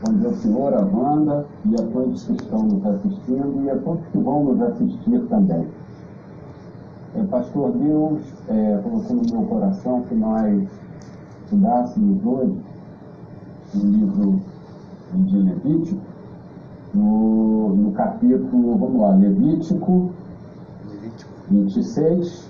[0.00, 4.06] Bom dia, senhor, a Wanda e a todos que estão nos assistindo e a todos
[4.06, 5.66] que vão nos assistir também.
[7.16, 10.68] É, Pastor, Deus é, colocou no meu coração que nós
[11.42, 12.62] estudássemos hoje
[13.74, 14.40] o livro
[15.14, 16.00] de Levítico,
[16.94, 20.12] no, no capítulo, vamos lá, Levítico,
[20.88, 21.30] Levítico.
[21.50, 22.48] 26,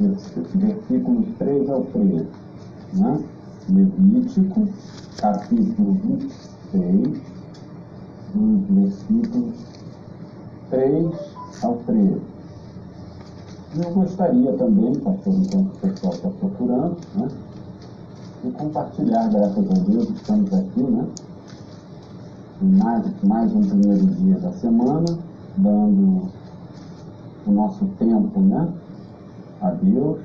[0.00, 2.26] versículos 3 ao 13.
[2.94, 3.24] Né?
[3.68, 4.66] Levítico,
[5.16, 5.96] capítulo
[6.72, 7.20] 26,
[8.34, 9.54] dos versículos
[10.70, 11.10] 3
[11.62, 12.20] ao 13.
[13.74, 17.28] Eu gostaria também, pastor, enquanto o pessoal está procurando, né,
[18.44, 21.06] de compartilhar, graças a Deus, estamos aqui, né,
[22.60, 25.18] mais, mais um primeiro dia da semana,
[25.56, 26.28] dando
[27.46, 28.68] o nosso tempo, né,
[29.62, 30.18] a Deus,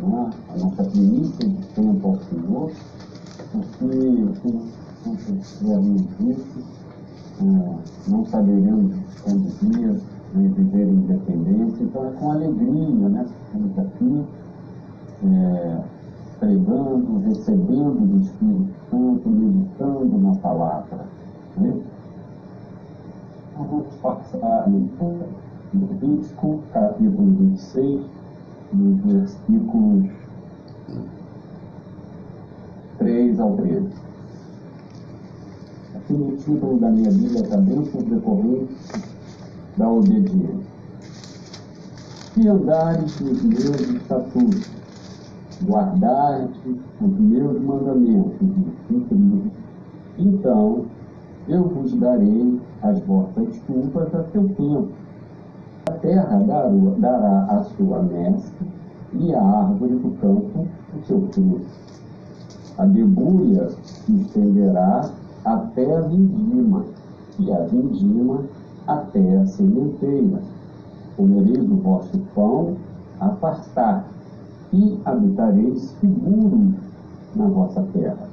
[0.00, 2.70] né, a nossa primícia de tempo ao Senhor,
[3.52, 4.74] porque
[5.06, 6.64] não fizermos isso,
[7.40, 9.92] é, não saberemos conduzir,
[10.34, 11.84] né, viver independência.
[11.84, 14.24] Então é com alegria né, estamos aqui,
[15.24, 15.80] é,
[16.40, 21.06] pregando, recebendo do Espírito Santo, meditando na palavra.
[21.56, 21.80] Né?
[23.56, 25.28] Vamos passar a leitura
[25.72, 28.00] do Levítico, capítulo 26,
[28.72, 30.25] nos versículos
[32.98, 33.88] 3 ao 13.
[35.94, 38.76] Aqui no título da minha Bíblia está bênçãos decorrentes
[39.76, 40.66] da obediência.
[42.34, 44.70] Se andares nos meus estatutos,
[45.64, 46.50] guardares
[47.00, 48.40] os meus mandamentos
[48.90, 49.50] e cumprir,
[50.18, 50.84] então
[51.48, 54.88] eu vos darei as vossas culpas a seu tempo.
[55.88, 56.42] A terra
[56.98, 58.66] dará a sua mestre
[59.14, 61.85] e a árvore do campo o seu fruto
[62.78, 65.10] a debulha se estenderá
[65.44, 66.84] até a vindima,
[67.38, 68.40] e a vindima
[68.86, 70.40] até a sementeira.
[71.16, 72.76] Comereis o vosso pão
[73.20, 74.04] a pastar,
[74.72, 76.74] e habitareis seguros
[77.34, 78.28] na vossa terra.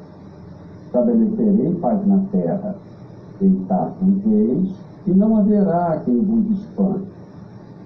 [0.85, 2.75] Estabelecerei paz na terra,
[3.39, 4.73] deitar-vos eis,
[5.07, 7.07] e não haverá quem vos espante.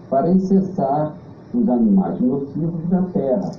[0.09, 1.13] Farei cessar
[1.53, 3.51] os animais nocivos da terra,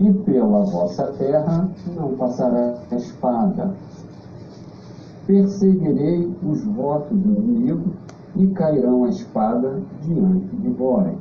[0.00, 3.74] e pela vossa terra não passará a espada.
[5.26, 7.92] Perseguirei os vossos inimigos
[8.36, 11.12] e cairão a espada diante de vós.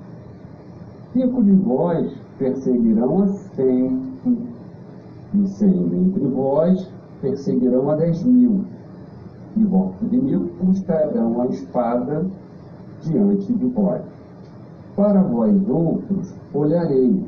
[1.14, 4.00] Cinco de vós perseguirão a cem,
[5.34, 6.90] e cem entre vós
[7.22, 8.64] perseguirão a dez mil,
[9.56, 12.26] e vossos inimigos cairão a espada
[13.02, 14.02] diante de vós.
[14.96, 17.24] Para vós outros olharei,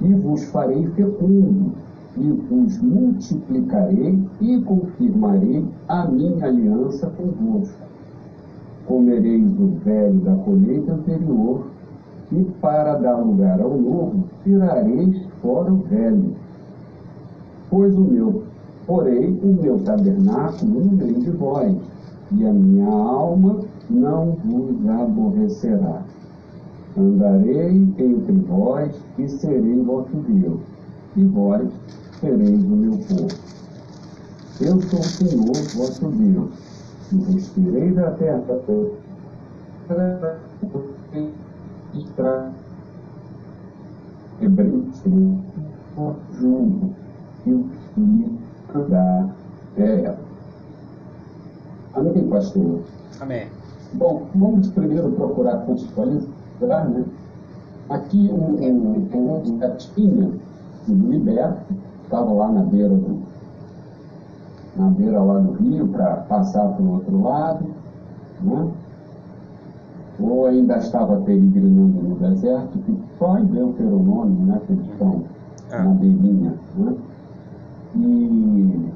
[0.00, 1.72] e vos farei fecundo,
[2.16, 7.78] e vos multiplicarei e confirmarei a minha aliança convosco.
[8.86, 11.66] Comereis o velho da colheita anterior,
[12.30, 16.34] e para dar lugar ao novo, tirareis fora o velho.
[17.70, 18.42] Pois o meu,
[18.86, 21.76] porei o meu tabernáculo no meio de vós,
[22.32, 23.60] e a minha alma
[23.90, 26.02] não vos aborrecerá.
[26.98, 30.58] Andarei entre vós e serei vosso Deus,
[31.16, 31.68] e vós
[32.18, 33.28] sereis o meu povo.
[34.60, 36.50] Eu sou o Senhor vosso Deus,
[37.12, 38.42] e respirei da terra
[39.86, 40.08] para
[44.40, 45.02] hebreus
[46.32, 46.90] junto
[47.46, 47.64] e o
[47.94, 48.38] Filho
[48.88, 49.28] da
[49.76, 50.18] terra.
[51.94, 52.80] Amém, pastor?
[53.20, 53.46] Amém.
[53.92, 57.04] Bom, vamos primeiro procurar contextualizar né?
[57.88, 60.30] Aqui o, o, o Gatinha,
[60.88, 61.74] o Liberto,
[62.04, 63.22] estava lá na beira do,
[64.76, 67.66] na beira lá do rio para passar para o outro lado,
[68.42, 68.70] né?
[70.20, 75.22] ou ainda estava peregrinando no deserto, que só em Deuteronômio, né, que eles estão
[75.70, 75.84] ah.
[75.84, 76.54] na beirinha.
[76.76, 76.94] Né?
[77.96, 78.90] E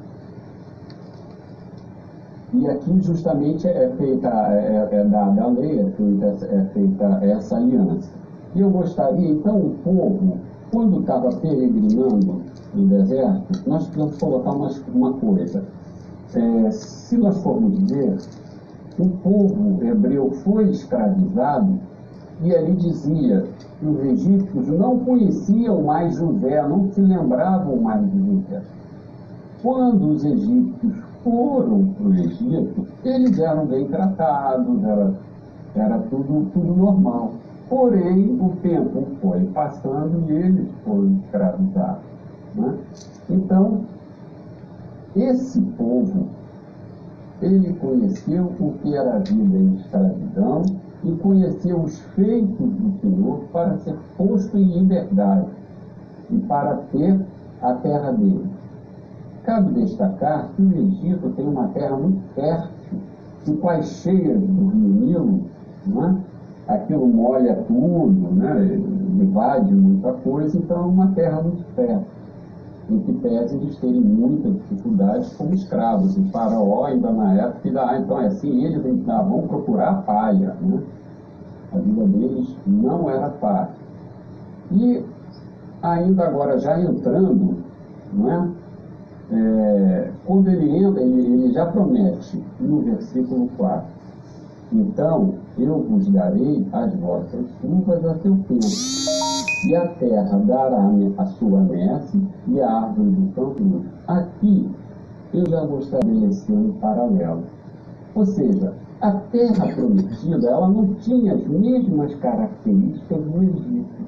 [2.53, 7.55] e aqui justamente é feita, é, é dada a lei, é feita, é feita essa
[7.55, 8.11] aliança.
[8.55, 10.37] E eu gostaria, então, o povo,
[10.71, 12.41] quando estava peregrinando
[12.75, 15.63] no deserto, nós precisamos colocar uma, uma coisa.
[16.35, 18.17] É, se nós formos ver,
[18.99, 21.79] o povo hebreu foi escravizado
[22.43, 23.45] e ali dizia
[23.79, 28.61] que os egípcios não conheciam mais José, não se lembravam mais de José.
[29.61, 35.13] Quando os egípcios foram para o Egito, eles eram bem tratados, era,
[35.75, 37.31] era tudo, tudo normal.
[37.69, 42.03] Porém, o tempo foi passando e eles foram escravizados.
[42.55, 42.77] Né?
[43.29, 43.81] Então,
[45.15, 46.27] esse povo,
[47.41, 50.63] ele conheceu o que era a vida em escravidão
[51.03, 55.47] e conheceu os feitos do Senhor para ser posto em liberdade
[56.29, 57.19] e para ter
[57.61, 58.52] a terra dele.
[59.43, 62.99] Cabe destacar que o Egito tem uma terra muito fértil,
[63.45, 65.41] e quais cheias do rio Nilo,
[65.85, 66.17] né?
[66.67, 68.79] aquilo molha tudo, né?
[69.21, 72.05] invade muita coisa, então é uma terra muito fértil,
[72.89, 76.17] em que pese eles terem muita dificuldade como escravos.
[76.17, 80.55] E Faraó, ainda na época, ah, então é assim, eles ainda vão procurar a palha.
[80.61, 80.81] Né?
[81.73, 83.83] A vida deles não era fácil.
[84.71, 85.03] E
[85.81, 87.57] ainda agora já entrando,
[88.13, 88.62] não é?
[89.31, 93.87] É quando ele entra, ele, ele já promete no versículo 4,
[94.71, 98.65] então eu vos darei as vossas uvas a seu tempo,
[99.67, 103.85] e a terra dará a sua messe, e a árvore do campo.
[104.07, 104.69] Aqui
[105.33, 107.43] eu já vou estabelecer um paralelo.
[108.15, 114.03] Ou seja, a terra prometida ela não tinha as mesmas características do Egito.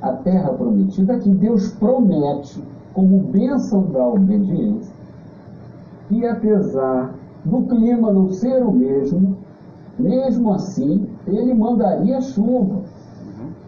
[0.00, 2.62] A terra prometida que Deus promete
[2.98, 4.92] como bênção da obediência,
[6.10, 7.14] e apesar
[7.44, 9.36] do clima não ser o mesmo,
[9.96, 12.80] mesmo assim, ele mandaria chuva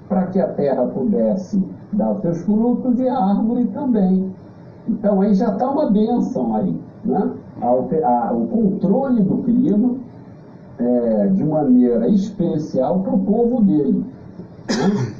[0.09, 1.63] para que a terra pudesse
[1.93, 4.35] dar os seus frutos e a árvore também.
[4.89, 6.77] Então aí já está uma bênção aí.
[7.05, 7.31] Né?
[7.63, 9.95] A, a, o controle do clima
[10.77, 14.05] é, de maneira especial para o povo dele.
[14.69, 15.15] Né?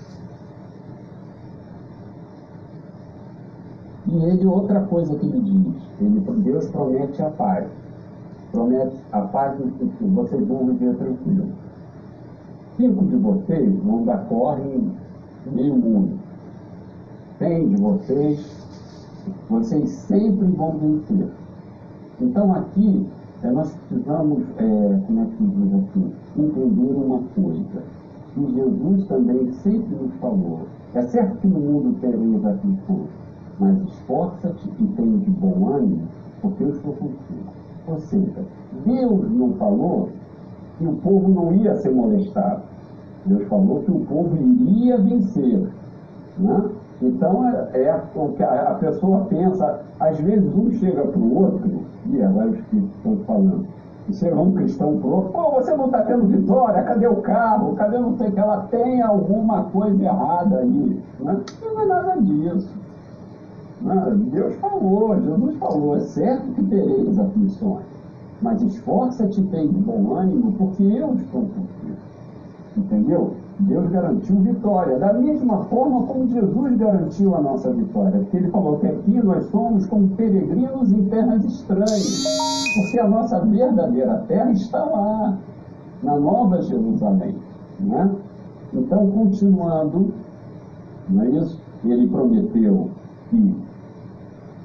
[4.11, 7.69] E ele, outra coisa que ele diz, ele, Deus promete a paz.
[8.51, 11.47] Promete a paz no sentido, vocês vão viver tranquilo.
[12.77, 14.83] Cinco de vocês vão dar corre
[15.53, 16.19] meio mundo.
[17.39, 18.67] Cem de vocês,
[19.49, 21.29] vocês sempre vão vencer.
[22.21, 23.07] Então aqui
[23.45, 27.83] nós precisamos, é, como é que diz aqui, entender uma coisa.
[28.35, 30.67] Que Jesus também sempre nos falou.
[30.95, 33.09] É certo que no mundo tereis aflições,
[33.61, 36.09] mas esforça-te e tem de bom ânimo,
[36.41, 37.51] porque eu estou contigo.
[37.87, 38.43] Ou seja,
[38.87, 40.09] Deus não falou
[40.79, 42.63] que o povo não ia ser molestado.
[43.27, 45.69] Deus falou que o povo iria vencer.
[46.39, 46.71] Né?
[47.03, 49.81] Então, é, é o que a, a, pessoa pensa.
[49.99, 53.67] Às vezes, um chega para o outro, e agora os que estão falando,
[54.09, 57.17] e chega um cristão para o outro, pô, você não está tendo vitória, cadê o
[57.17, 61.03] carro, cadê não sei o que, ela tem alguma coisa errada aí.
[61.21, 61.41] Né?
[61.63, 62.80] Não é nada disso.
[63.81, 64.19] Né?
[64.33, 67.85] Deus falou, Jesus falou, é certo que tereis aflições,
[68.43, 71.97] mas esforça-te, tem de bom ânimo, porque eu estou contigo.
[72.77, 73.35] Entendeu?
[73.61, 78.79] Deus garantiu vitória, da mesma forma como Jesus garantiu a nossa vitória, porque ele falou
[78.79, 82.25] que aqui nós somos como peregrinos em terras estranhas,
[82.75, 85.39] porque a nossa verdadeira terra está lá,
[86.03, 87.37] na Nova Jerusalém.
[87.79, 88.11] Né?
[88.73, 90.13] Então, continuando,
[91.09, 91.61] não é isso?
[91.85, 92.91] Ele prometeu
[93.29, 93.57] que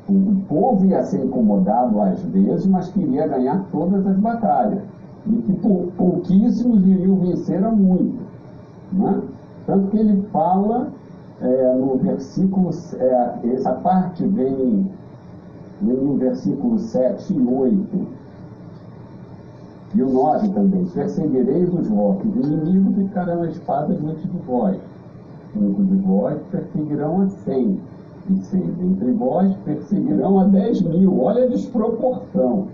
[0.07, 4.83] o povo ia ser incomodado às vezes, mas queria ganhar todas as batalhas.
[5.25, 5.53] E que
[5.97, 8.27] pouquíssimos iriam vencer a muitos.
[8.93, 9.21] Né?
[9.65, 10.89] Tanto que ele fala
[11.41, 12.69] é, no versículo,
[12.99, 14.87] é, essa parte vem,
[15.81, 18.07] vem no versículo 7 e 8.
[19.95, 20.85] E o 9 também.
[20.85, 24.77] Perseguireis os vossos inimigos e ficarão a espada diante de vós.
[25.53, 27.79] Cinco de vós perseguirão a cem
[28.29, 31.21] e seis entre vós perseguirão a dez mil.
[31.21, 32.67] Olha a desproporção.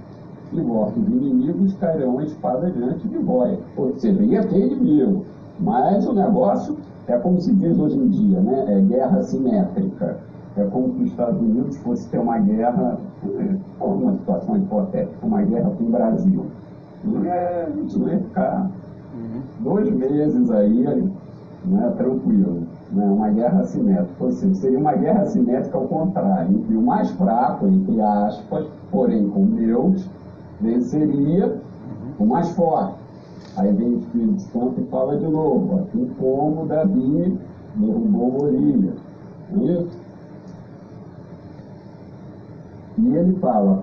[0.54, 3.58] E vossos inimigos cairão a espada diante de vós.
[3.78, 5.26] Ou seja, ia ter inimigo.
[5.60, 6.78] Mas o negócio
[7.08, 8.66] é como se diz hoje em dia, né?
[8.68, 10.18] É guerra simétrica.
[10.58, 12.98] É como se os Estados Unidos fosse ter uma guerra,
[13.80, 16.46] uma situação hipotética, uma guerra com o Brasil.
[17.26, 18.70] É, a gente não ia ficar
[19.16, 19.42] uhum.
[19.62, 20.84] dois meses aí,
[21.66, 24.32] né, tranquilo né, uma guerra assimétrica.
[24.32, 29.46] Seja, seria uma guerra assimétrica ao contrário, entre o mais fraco, entre aspas, porém com
[29.46, 30.10] Deus,
[30.60, 31.58] venceria
[32.20, 33.00] o mais forte.
[33.58, 37.38] Aí vem o Espírito Santo e fala de novo, assim como Davi
[37.76, 38.52] derrubou.
[39.52, 40.02] Não é isso?
[42.98, 43.82] E ele fala,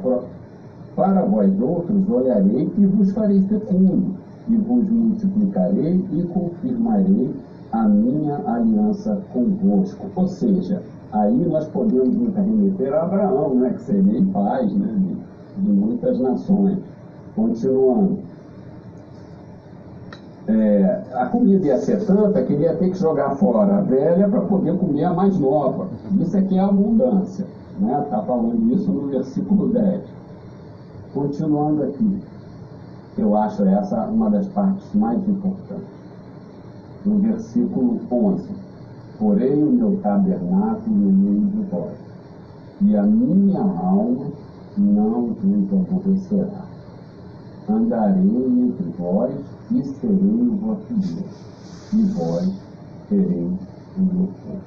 [0.94, 4.14] para vós outros olharei e vos farei fecundo,
[4.48, 7.34] e vos multiplicarei e confirmarei
[7.72, 10.06] a minha aliança convosco.
[10.14, 10.82] Ou seja,
[11.12, 16.18] aí nós podemos nos remeter a Abraão, né, que seria paz né, de, de muitas
[16.18, 16.78] nações.
[17.34, 18.18] Continuando.
[20.48, 24.26] É, a comida ia ser tanta que ele ia ter que jogar fora a velha
[24.28, 25.88] para poder comer a mais nova.
[26.18, 27.46] Isso aqui é abundância.
[27.75, 28.06] Está né?
[28.10, 30.02] Tá falando isso no versículo 10.
[31.12, 32.22] Continuando aqui,
[33.18, 35.97] eu acho essa uma das partes mais importantes.
[37.08, 38.44] No versículo 11:
[39.18, 41.96] Porém, o meu tabernáculo no meio de vós,
[42.82, 44.26] e a minha alma
[44.76, 46.66] não vos aborrecerá.
[47.66, 49.34] Andarei entre vós
[49.70, 52.52] e serei o vosso Deus, e vós
[53.08, 53.58] sereis
[53.96, 54.60] o meu povo.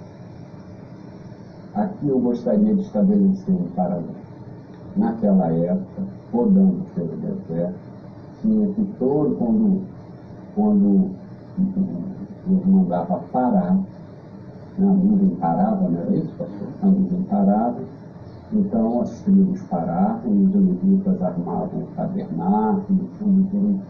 [1.75, 4.15] Aqui eu gostaria de estabelecer um paralelo.
[4.97, 6.01] Naquela época,
[6.33, 7.75] rodando pelo deserto,
[8.41, 9.81] tinha que todo, quando,
[10.55, 11.11] quando
[12.45, 13.85] Deus mandava parar, né,
[14.79, 16.67] a nuvem parava, não era isso, pastor?
[16.81, 17.79] A nuvem parava,
[18.53, 23.81] então as tribos paravam e os levitas armavam o tabernáculo, tudo direitinho.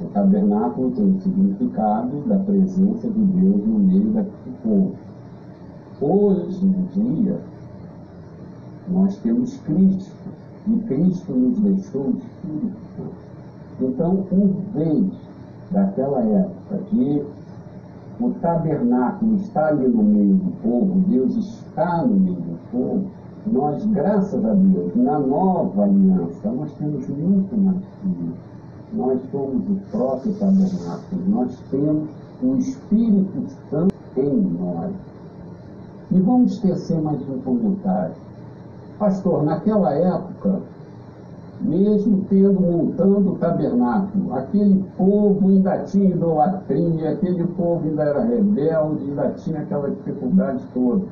[0.00, 4.94] O tabernáculo tem o significado da presença de Deus no meio daquele povo.
[6.00, 7.40] Hoje em dia,
[8.88, 10.14] nós temos Cristo,
[10.66, 13.14] e Cristo nos deixou o Espírito Santo.
[13.80, 15.23] Então, em vez
[15.74, 17.22] daquela época de
[18.20, 23.04] o tabernáculo está ali no meio do povo, Deus está no meio do povo,
[23.46, 29.80] nós, graças a Deus, na nova aliança, nós temos muito mais que nós somos o
[29.90, 32.08] próprio tabernáculo, nós temos
[32.42, 34.92] o Espírito Santo em nós.
[36.10, 38.14] E vamos tecer mais um comentário.
[38.98, 40.62] Pastor, naquela época,
[41.64, 49.04] mesmo tendo montando o tabernáculo, aquele povo ainda tinha idolatria, aquele povo ainda era rebelde,
[49.04, 51.02] ainda tinha aquela dificuldade toda.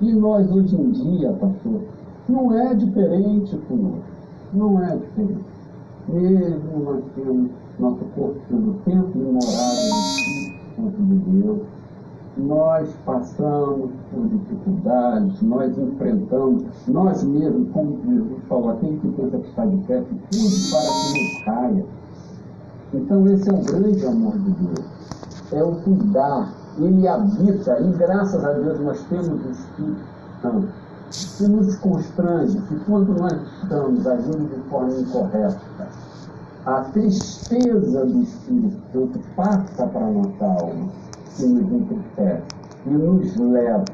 [0.00, 1.80] E nós hoje em dia, pastor,
[2.28, 4.04] não é diferente conosco.
[4.52, 5.50] Não é diferente
[6.12, 9.50] mesmo nós temos nosso corpo sendo templo e morada
[10.78, 11.60] do de Deus,
[12.40, 19.48] nós passamos por dificuldades, nós enfrentamos, nós mesmos, como Jesus falou, aquele que pensa que
[19.48, 21.86] está de pé, tudo para que não caia.
[22.94, 28.44] Então esse é o grande amor de Deus, é o cuidar, ele habita, e graças
[28.44, 30.00] a Deus nós temos o Espírito
[30.42, 30.68] Santo,
[31.36, 33.32] que nos constrange que quando nós
[33.62, 35.60] estamos agindo de forma incorreta,
[36.66, 41.09] a tristeza do Espírito Santo passa para a nossa alma
[41.46, 42.42] nos entristece
[42.86, 43.84] e nos leva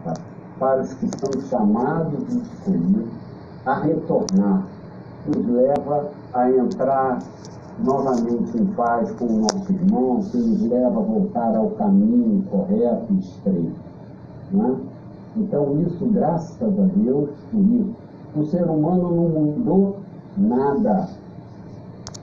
[0.59, 3.09] para os que são chamados e escolhidos
[3.65, 4.67] a retornar,
[5.27, 7.19] nos leva a entrar
[7.81, 13.13] novamente em paz com o nosso irmão, que nos leva a voltar ao caminho correto
[13.13, 13.81] e estreito.
[14.53, 14.77] Né?
[15.37, 17.95] Então, isso, graças a Deus, por isso,
[18.35, 19.97] o ser humano não mudou
[20.37, 21.09] nada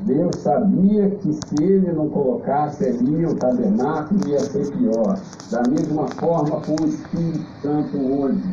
[0.05, 5.17] Deus sabia que se ele não colocasse ali o tabernáculo ia ser pior.
[5.49, 8.43] Da mesma forma com o Espírito Santo hoje.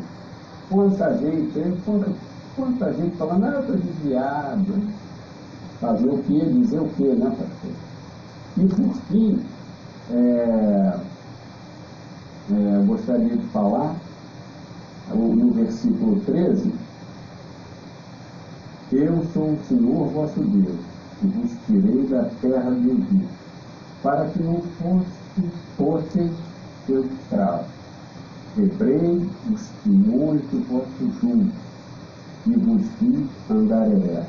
[0.68, 2.12] Quanta gente, quanta,
[2.54, 4.82] quanta gente falando, ah, eu estou desviado.
[5.80, 6.38] Fazer o quê?
[6.38, 7.72] Dizer o quê, né, pastor?
[8.56, 9.42] E por fim,
[10.12, 10.94] é,
[12.52, 13.96] é, gostaria de falar,
[15.12, 16.72] no versículo 13,
[18.92, 23.28] eu sou o Senhor vosso Deus que vos tirei da terra do Egito,
[24.02, 26.30] para que não fosse, fossem
[26.86, 27.66] seus escravos.
[28.54, 31.50] Quebrei os timões do vosso jugo
[32.46, 34.26] e vos vi andar ereto.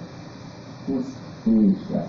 [0.89, 1.01] Ou
[1.43, 2.05] seja,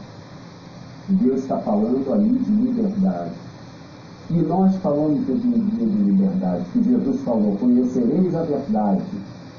[1.08, 3.32] Deus está falando ali de liberdade.
[4.30, 9.02] E nós falamos dia de liberdade, que Jesus falou, conhecereis a verdade,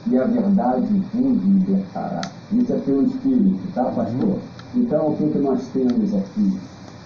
[0.07, 2.21] e a verdade vos libertará.
[2.51, 4.39] Isso é pelo Espírito, tá, pastor?
[4.75, 6.57] Então, o que, que nós temos aqui?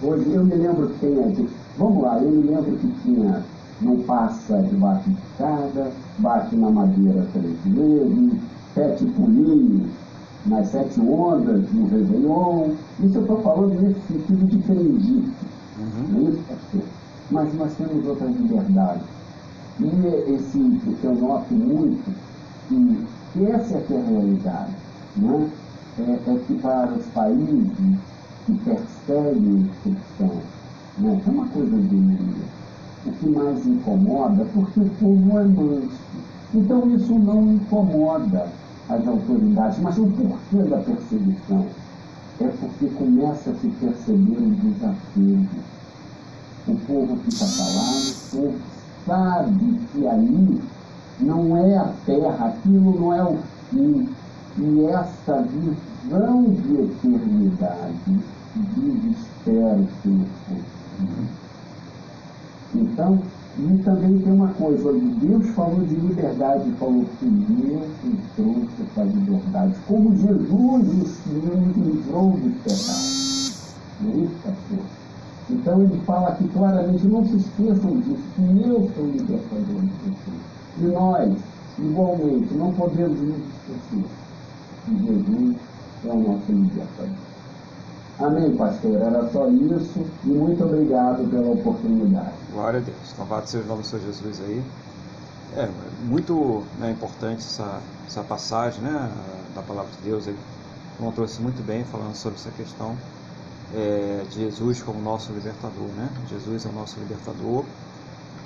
[0.02, 3.44] Hoje, eu me lembro que tem aqui, vamos lá, eu me lembro que tinha,
[3.82, 8.40] não passa debaixo de escada, bate na madeira três vezes,
[8.74, 9.90] sete pulinhos,
[10.46, 12.70] nas sete ondas no Réveillon.
[13.04, 15.34] Isso eu estou falando nesse sentido de crendice,
[15.78, 16.08] uhum.
[16.10, 16.82] não é isso, pastor?
[17.32, 19.04] Mas nós temos outras liberdades.
[19.80, 20.60] E esse,
[21.02, 22.16] que eu noto muito,
[22.70, 24.72] que, que essa é, é a realidade,
[25.18, 25.50] né?
[26.00, 27.68] É, é que para os países
[28.46, 30.44] que perseguem os cristãos,
[31.00, 31.96] né, é uma coisa de
[33.06, 35.98] o que mais incomoda, porque o povo é manso.
[36.54, 38.48] Então isso não incomoda
[38.90, 41.66] as autoridades, mas o porquê da perseguição?
[42.40, 45.48] É porque começa a se perceber um desafio.
[46.68, 48.60] O povo fica calado, o povo
[49.06, 50.62] sabe que ali
[51.20, 53.38] não é a terra, aquilo não é o
[53.70, 54.08] fim,
[54.60, 58.20] e essa visão de eternidade
[58.56, 60.26] desespera o seu
[62.74, 63.22] Então,
[63.60, 69.04] E também tem uma coisa, Deus falou de liberdade, falou que eu que trouxe essa
[69.04, 72.40] liberdade, como Jesus nos livrou.
[74.00, 74.80] Não é isso, pastor?
[75.50, 80.42] Então ele fala aqui claramente, não se esqueçam disso, que eu sou libertador de vocês.
[80.80, 81.36] E nós,
[81.80, 84.27] igualmente, não podemos nos esquecer
[84.88, 85.56] que Jesus
[86.06, 87.28] é o nosso libertador.
[88.20, 89.00] Amém, pastor.
[89.00, 92.34] Era só isso e muito obrigado pela oportunidade.
[92.52, 93.16] Glória a Deus.
[93.18, 94.64] Louvado seja o nome do Senhor Jesus aí.
[95.56, 95.70] É
[96.06, 99.12] muito né, importante essa, essa passagem né,
[99.54, 100.26] da palavra de Deus.
[100.28, 100.38] Ele
[101.14, 102.98] trouxe muito bem falando sobre essa questão
[103.76, 105.88] é, de Jesus como nosso libertador.
[105.96, 106.10] Né?
[106.30, 107.64] Jesus é o nosso libertador.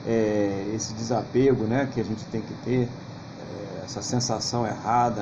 [0.05, 5.21] É, esse desapego né, que a gente tem que ter, é, essa sensação errada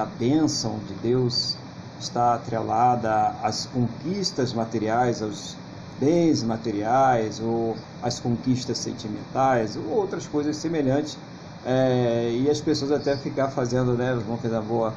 [0.00, 1.58] da bênção de Deus
[2.00, 5.54] está atrelada às conquistas materiais, aos
[6.00, 11.18] bens materiais, ou às conquistas sentimentais, ou outras coisas semelhantes.
[11.66, 14.94] É, e as pessoas até ficar fazendo, né, vamos fazer uma boa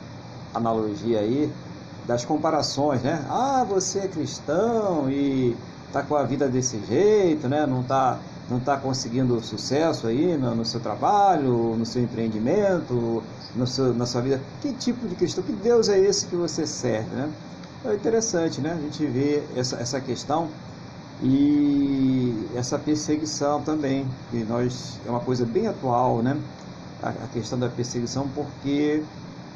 [0.54, 1.52] analogia aí,
[2.08, 3.26] das comparações, né?
[3.30, 5.56] Ah, você é cristão e
[5.92, 7.66] tá com a vida desse jeito, né?
[7.66, 8.20] Não tá
[8.50, 13.24] não está conseguindo sucesso aí no, no, seu trabalho, no seu empreendimento,
[13.56, 14.42] no seu, na sua vida.
[14.62, 17.30] Que tipo de questão, que Deus é esse que você serve, né?
[17.86, 18.72] É interessante, né?
[18.72, 20.48] A gente vê essa, essa questão
[21.22, 26.38] e essa perseguição também, que nós é uma coisa bem atual, né?
[27.02, 29.04] A, a questão da perseguição, porque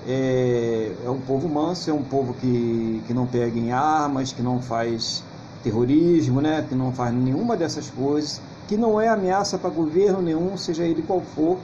[0.05, 4.41] é, é um povo manso, é um povo que, que não pega em armas, que
[4.41, 5.23] não faz
[5.63, 6.65] terrorismo, né?
[6.67, 11.01] Que não faz nenhuma dessas coisas que não é ameaça para governo nenhum, seja ele
[11.01, 11.57] qual for,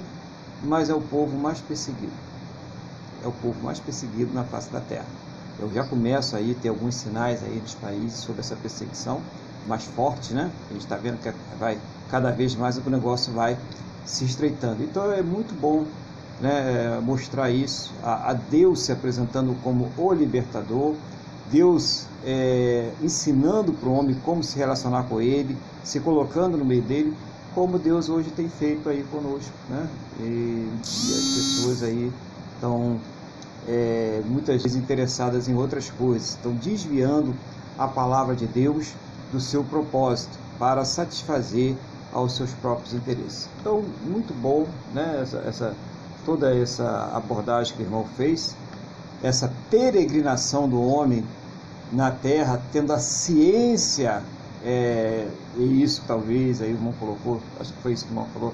[0.63, 2.22] mas é o povo mais perseguido.
[3.23, 5.05] É o povo mais perseguido na face da terra.
[5.59, 9.21] Eu já começo aí ter alguns sinais aí dos países sobre essa perseguição
[9.67, 10.51] mais forte, né?
[10.69, 11.77] A gente está vendo que vai
[12.09, 13.57] cada vez mais o negócio vai
[14.05, 14.83] se estreitando.
[14.83, 15.85] Então é muito bom
[16.41, 20.95] né, mostrar isso, a, a Deus se apresentando como o libertador,
[21.51, 26.81] Deus é, ensinando para o homem como se relacionar com ele, se colocando no meio
[26.81, 27.15] dele,
[27.53, 29.88] como Deus hoje tem feito aí conosco, né?
[30.19, 32.12] E, e as pessoas aí
[32.55, 32.99] estão
[33.67, 37.34] é, muitas vezes interessadas em outras coisas, estão desviando
[37.78, 38.93] a palavra de Deus
[39.32, 41.76] do seu propósito para satisfazer
[42.12, 43.49] aos seus próprios interesses.
[43.60, 45.19] Então, muito bom, né?
[45.21, 45.76] Essa, essa
[46.26, 48.56] toda essa abordagem que o irmão fez,
[49.21, 51.23] essa peregrinação do homem
[51.91, 54.21] na Terra, tendo a ciência,
[54.63, 58.28] é, e isso talvez aí o irmão colocou, acho que foi isso que o irmão
[58.34, 58.54] falou,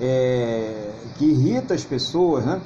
[0.00, 2.60] é, que irrita as pessoas, né?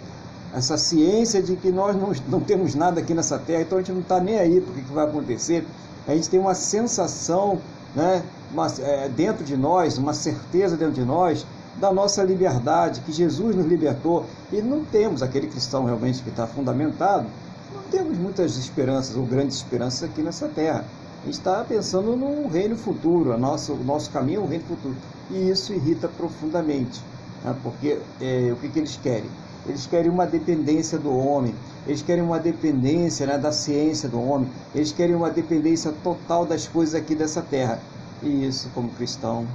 [0.55, 3.93] Essa ciência de que nós não, não temos nada aqui nessa terra, então a gente
[3.93, 5.67] não está nem aí porque que vai acontecer.
[6.07, 7.59] A gente tem uma sensação
[7.95, 13.13] né, uma, é, dentro de nós, uma certeza dentro de nós da nossa liberdade, que
[13.13, 14.25] Jesus nos libertou.
[14.51, 17.27] E não temos aquele cristão realmente que está fundamentado
[17.75, 20.85] não temos muitas esperanças ou grandes esperanças aqui nessa terra.
[21.23, 24.65] A gente está pensando no reino futuro, a nossa, o nosso caminho é o reino
[24.65, 24.97] futuro.
[25.31, 27.03] E isso irrita profundamente,
[27.45, 27.55] né?
[27.63, 29.29] porque é, o que, que eles querem?
[29.69, 31.55] Eles querem uma dependência do homem,
[31.87, 36.67] eles querem uma dependência né, da ciência do homem, eles querem uma dependência total das
[36.67, 37.79] coisas aqui dessa terra.
[38.23, 39.47] E isso, como cristão,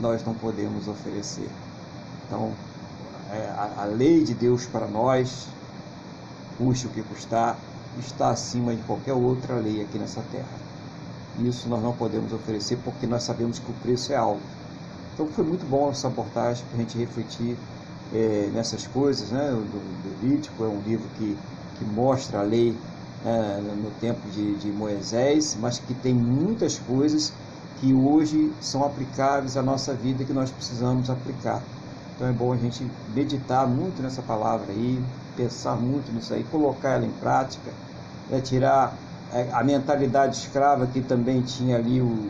[0.00, 1.48] nós não podemos oferecer.
[2.26, 2.50] Então,
[3.30, 5.46] é, a, a lei de Deus para nós
[6.58, 7.58] custe o que custar,
[7.98, 10.62] está acima de qualquer outra lei aqui nessa terra.
[11.40, 14.42] Isso nós não podemos oferecer porque nós sabemos que o preço é alto.
[15.14, 17.56] Então foi muito bom essa reportagem para a gente refletir
[18.14, 19.30] é, nessas coisas.
[19.30, 19.52] Né?
[19.52, 19.64] O
[20.08, 21.36] Levítico é um livro que,
[21.78, 22.76] que mostra a lei
[23.24, 27.32] é, no tempo de, de Moisés, mas que tem muitas coisas
[27.80, 31.62] que hoje são aplicáveis à nossa vida que nós precisamos aplicar.
[32.14, 35.02] Então é bom a gente meditar muito nessa palavra aí,
[35.36, 37.70] pensar muito nisso aí, colocar ela em prática,
[38.30, 38.94] é tirar
[39.52, 42.28] a mentalidade escrava que também tinha ali o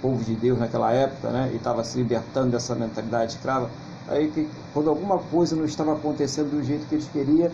[0.00, 1.50] povo de Deus naquela época, né?
[1.52, 3.68] E estava se libertando dessa mentalidade escrava.
[4.08, 7.50] Aí que quando alguma coisa não estava acontecendo do jeito que eles queriam,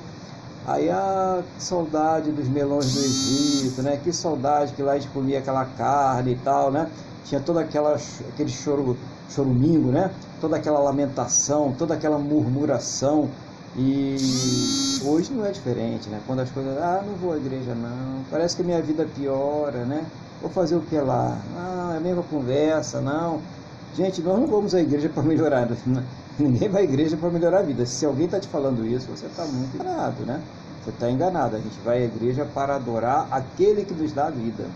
[0.67, 4.01] aí ah, saudade dos melões do Egito, né?
[4.03, 6.89] Que saudade que lá a gente comia aquela carne e tal, né?
[7.25, 7.97] Tinha toda aquela
[8.29, 8.97] aquele choro
[9.31, 10.11] chorumingo, né?
[10.41, 13.29] Toda aquela lamentação, toda aquela murmuração
[13.77, 14.17] e
[15.05, 16.21] hoje não é diferente, né?
[16.27, 20.05] Quando as coisas, ah, não vou à igreja não, parece que minha vida piora, né?
[20.41, 21.37] Vou fazer o que lá?
[21.57, 23.41] Ah, é a mesma conversa, não.
[23.97, 25.67] Gente, nós não vamos à igreja para melhorar,
[26.39, 27.87] ninguém vai à igreja para melhorar a vida.
[27.87, 30.41] Se alguém está te falando isso, você está muito enganado, né?
[30.83, 31.57] Você está enganado.
[31.57, 34.67] A gente vai à igreja para adorar aquele que nos dá a vida.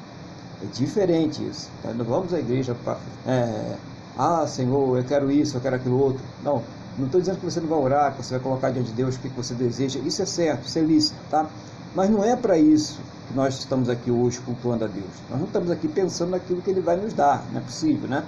[0.63, 1.69] É diferente isso.
[1.83, 1.93] Tá?
[1.93, 3.77] Nós vamos à igreja para é,
[4.17, 6.21] ah, Senhor, eu quero isso, eu quero aquilo outro.
[6.43, 6.63] Não,
[6.99, 9.15] não estou dizendo que você não vai orar, que você vai colocar diante de Deus
[9.15, 10.01] o que você deseja.
[10.01, 11.47] Isso é certo, isso é lícito, tá?
[11.95, 15.07] Mas não é para isso que nós estamos aqui hoje cultuando a Deus.
[15.31, 18.25] Nós não estamos aqui pensando naquilo que Ele vai nos dar, não é possível, né?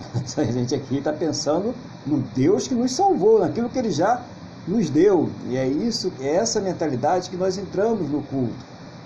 [0.36, 1.74] A gente aqui está pensando
[2.06, 4.22] no Deus que nos salvou, naquilo que Ele já
[4.66, 5.28] nos deu.
[5.48, 8.54] E é isso, é essa mentalidade que nós entramos no culto.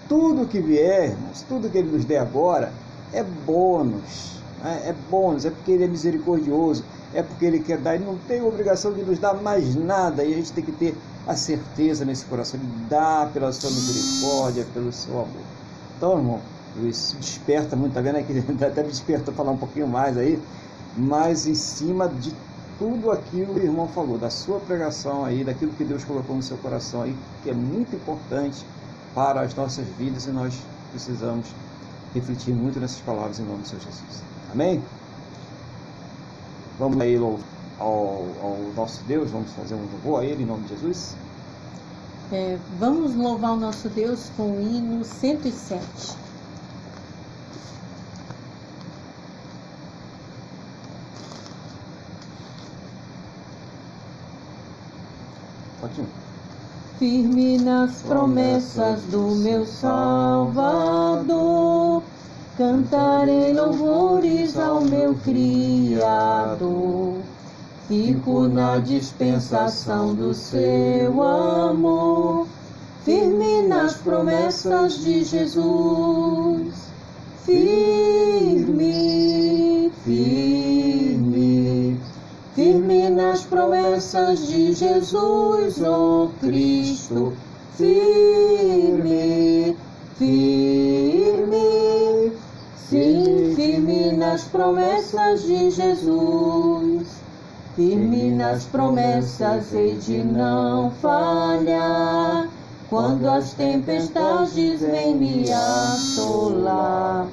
[0.09, 2.73] Tudo que vier, irmãos, tudo que Ele nos der agora
[3.13, 4.39] é bônus.
[4.63, 4.83] Né?
[4.87, 8.43] É bônus, é porque Ele é misericordioso, é porque Ele quer dar, Ele não tem
[8.43, 10.97] obrigação de nos dar mais nada, e a gente tem que ter
[11.27, 15.43] a certeza nesse coração, Ele dá pela sua misericórdia, pelo seu amor.
[15.97, 16.41] Então, irmão,
[16.85, 18.43] isso desperta muito, tá vendo aqui?
[18.65, 20.41] Até me desperta falar um pouquinho mais aí,
[20.99, 22.35] mas em cima de
[22.79, 26.43] tudo aquilo que o irmão falou, da sua pregação aí, daquilo que Deus colocou no
[26.43, 28.65] seu coração aí, que é muito importante
[29.15, 30.55] para as nossas vidas e nós
[30.91, 31.47] precisamos
[32.15, 34.23] refletir muito nessas palavras em nome do Senhor Jesus.
[34.53, 34.83] Amém?
[36.79, 37.39] Vamos aí ao,
[37.81, 41.17] ao nosso Deus, vamos fazer um louvor a Ele em nome de Jesus.
[42.31, 46.28] É, vamos louvar o nosso Deus com o hino 107.
[55.97, 56.29] Ir.
[56.99, 60.43] Firme nas promessas do meu Salvador,
[62.57, 67.19] cantarei louvores ao meu Criador.
[67.87, 72.49] Fico na dispensação do seu amor,
[73.05, 76.75] firme nas promessas de Jesus.
[77.47, 78.73] Firme,
[80.05, 80.78] firme
[83.19, 87.33] nas promessas de Jesus, oh Cristo.
[87.77, 89.77] Firme,
[90.17, 92.33] firme,
[92.77, 97.09] sim, firme nas promessas de Jesus.
[97.75, 102.47] Firme nas promessas hei de não falhar,
[102.89, 107.27] quando as tempestades vêm me assolar.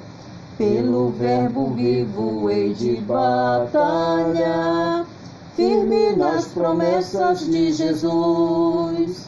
[0.58, 5.05] Pelo verbo vivo hei de batalhar,
[5.56, 9.26] firme nas promessas de Jesus.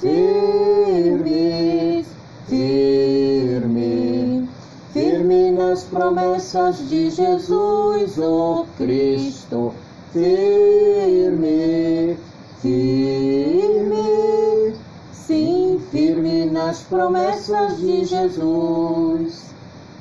[0.00, 2.04] Firme,
[2.48, 4.48] firme,
[4.92, 9.72] firme nas promessas de Jesus, oh Cristo
[10.12, 12.16] firme,
[12.60, 14.74] firme,
[15.12, 19.50] sim, firme nas promessas de Jesus.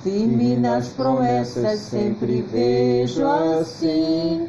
[0.03, 4.47] Firme nas promessas sempre vejo assim,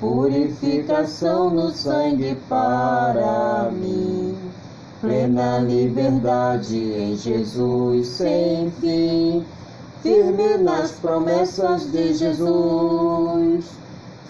[0.00, 4.34] purificação no sangue para mim.
[5.00, 9.44] Plena liberdade em Jesus sem fim,
[10.02, 13.64] firme nas promessas de Jesus.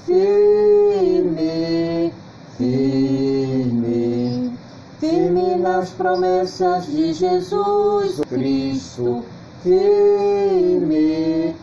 [0.06, 2.12] Firme,
[2.56, 4.52] firme,
[4.98, 9.22] firme nas promessas de Jesus Cristo,
[9.62, 11.54] firme,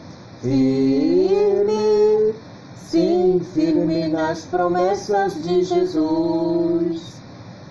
[0.42, 0.77] firme,
[4.08, 7.14] firme nas promessas de Jesus,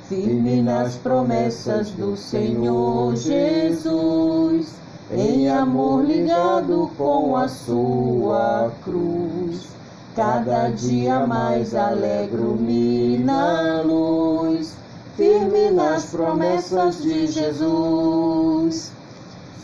[0.06, 4.74] firme nas promessas do Senhor Jesus,
[5.10, 9.68] em amor ligado com a sua cruz.
[10.14, 14.74] Cada dia mais alegro-me na luz,
[15.16, 18.92] firme nas promessas de Jesus.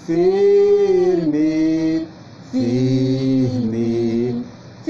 [0.06, 2.06] Firme,
[2.50, 4.21] firme,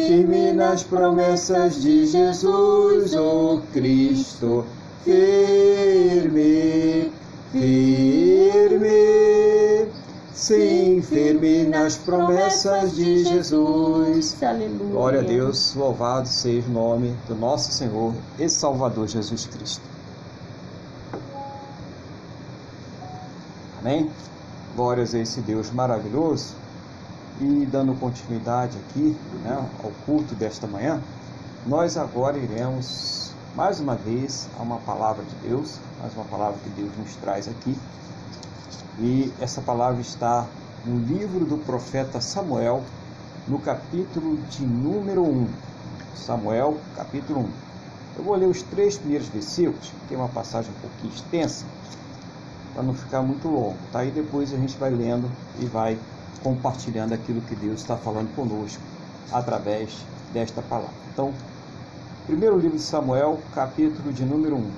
[0.06, 4.64] firme nas promessas de Jesus, oh Cristo.
[5.04, 6.32] Firme,
[7.52, 8.88] firme,
[10.32, 14.42] sim, firme nas promessas de Jesus.
[14.42, 14.90] Aleluia.
[14.90, 19.82] Glória a Deus, louvado seja o nome do nosso Senhor e Salvador Jesus Cristo.
[23.80, 24.10] Amém?
[24.76, 26.54] Glórias a esse Deus maravilhoso.
[27.44, 31.02] E dando continuidade aqui né, ao culto desta manhã,
[31.66, 36.70] nós agora iremos mais uma vez a uma palavra de Deus, mais uma palavra que
[36.70, 37.76] Deus nos traz aqui.
[39.00, 40.46] E essa palavra está
[40.86, 42.80] no livro do profeta Samuel,
[43.48, 45.48] no capítulo de número 1.
[46.14, 47.48] Samuel, capítulo 1.
[48.18, 51.64] Eu vou ler os três primeiros versículos, que é uma passagem um pouquinho extensa,
[52.72, 54.04] para não ficar muito longo, tá?
[54.04, 55.28] E depois a gente vai lendo
[55.58, 55.98] e vai
[56.42, 58.82] compartilhando aquilo que Deus está falando conosco
[59.30, 59.90] através
[60.32, 60.94] desta palavra.
[61.12, 61.32] Então,
[62.26, 64.70] primeiro livro de Samuel, capítulo de número 1.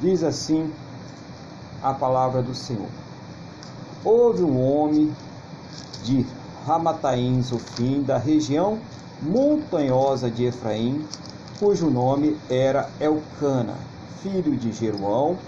[0.00, 0.72] Diz assim
[1.82, 2.88] a palavra do Senhor.
[4.04, 5.12] Houve um homem
[6.04, 6.24] de
[6.66, 8.78] Ramataim Zofim, da região
[9.22, 11.04] montanhosa de Efraim,
[11.58, 13.74] cujo nome era Elcana,
[14.22, 15.38] filho de Jeruão,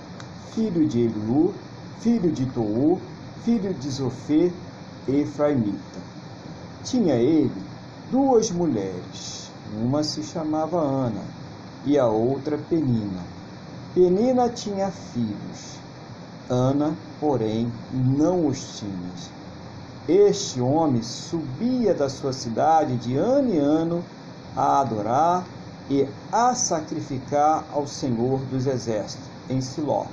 [0.55, 1.53] filho de Eliú,
[2.01, 2.99] filho de Tou,
[3.45, 4.53] filho de Zofê,
[5.09, 6.01] Efraimita.
[6.85, 7.53] Tinha ele
[8.11, 11.23] duas mulheres, uma se chamava Ana
[11.85, 13.23] e a outra Penina.
[13.95, 15.79] Penina tinha filhos,
[16.49, 19.09] Ana, porém, não os tinha.
[20.09, 24.05] Este homem subia da sua cidade de ano em ano
[24.57, 25.45] a adorar
[25.91, 30.07] e a sacrificar ao Senhor dos Exércitos, em Siló.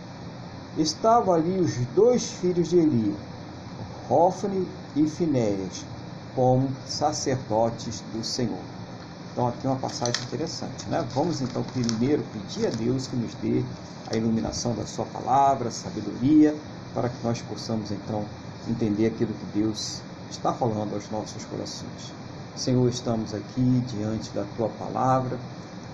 [0.77, 3.15] Estavam ali os dois filhos de Eli,
[4.09, 5.85] Rófane e Finéias,
[6.35, 8.59] como sacerdotes do Senhor.
[9.31, 11.05] Então aqui é uma passagem interessante, né?
[11.13, 13.63] Vamos então primeiro pedir a Deus que nos dê
[14.11, 16.55] a iluminação da sua palavra, sabedoria,
[16.93, 18.25] para que nós possamos então
[18.67, 22.13] entender aquilo que Deus está falando aos nossos corações.
[22.55, 25.37] Senhor, estamos aqui diante da tua palavra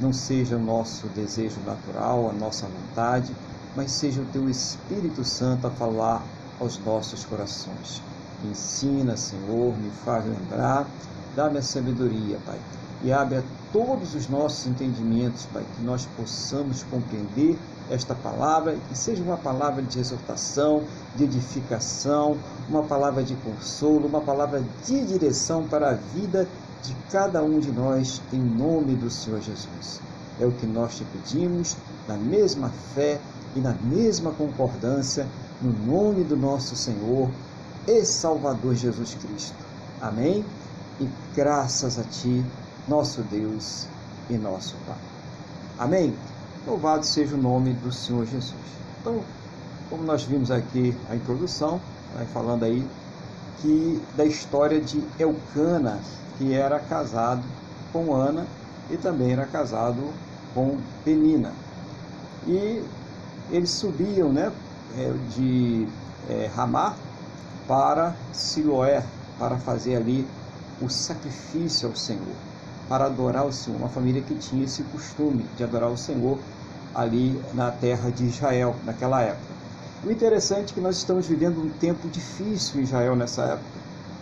[0.01, 3.31] não seja o nosso desejo natural, a nossa vontade,
[3.75, 6.23] mas seja o teu Espírito Santo a falar
[6.59, 8.01] aos nossos corações.
[8.43, 10.87] ensina, Senhor, me faz lembrar,
[11.35, 12.59] dá-me a sabedoria, Pai,
[13.03, 17.57] e abre a todos os nossos entendimentos, Pai, que nós possamos compreender
[17.89, 20.83] esta palavra, que seja uma palavra de exortação,
[21.15, 22.37] de edificação,
[22.69, 26.47] uma palavra de consolo, uma palavra de direção para a vida
[26.83, 30.01] de cada um de nós, em nome do Senhor Jesus.
[30.39, 31.75] É o que nós te pedimos,
[32.07, 33.19] na mesma fé
[33.55, 35.27] e na mesma concordância,
[35.61, 37.29] no nome do nosso Senhor
[37.87, 39.55] e Salvador Jesus Cristo.
[40.01, 40.45] Amém?
[40.99, 42.43] E graças a Ti,
[42.87, 43.87] nosso Deus
[44.29, 44.97] e nosso Pai.
[45.77, 46.15] Amém?
[46.65, 48.53] Louvado seja o nome do Senhor Jesus.
[48.99, 49.21] Então,
[49.89, 51.81] como nós vimos aqui a introdução,
[52.15, 52.87] vai falando aí
[53.61, 55.99] que da história de Elcana,
[56.37, 57.43] que era casado
[57.91, 58.45] com Ana
[58.89, 60.01] e também era casado
[60.53, 61.51] com Penina.
[62.47, 62.83] E
[63.51, 64.51] eles subiam né,
[64.97, 65.87] é, de
[66.29, 66.95] é, Ramá
[67.67, 69.03] para Siloé,
[69.37, 70.27] para fazer ali
[70.81, 72.35] o sacrifício ao Senhor,
[72.87, 73.77] para adorar o Senhor.
[73.77, 76.39] Uma família que tinha esse costume de adorar o Senhor
[76.93, 79.51] ali na terra de Israel, naquela época.
[80.03, 83.81] O interessante é que nós estamos vivendo um tempo difícil em Israel nessa época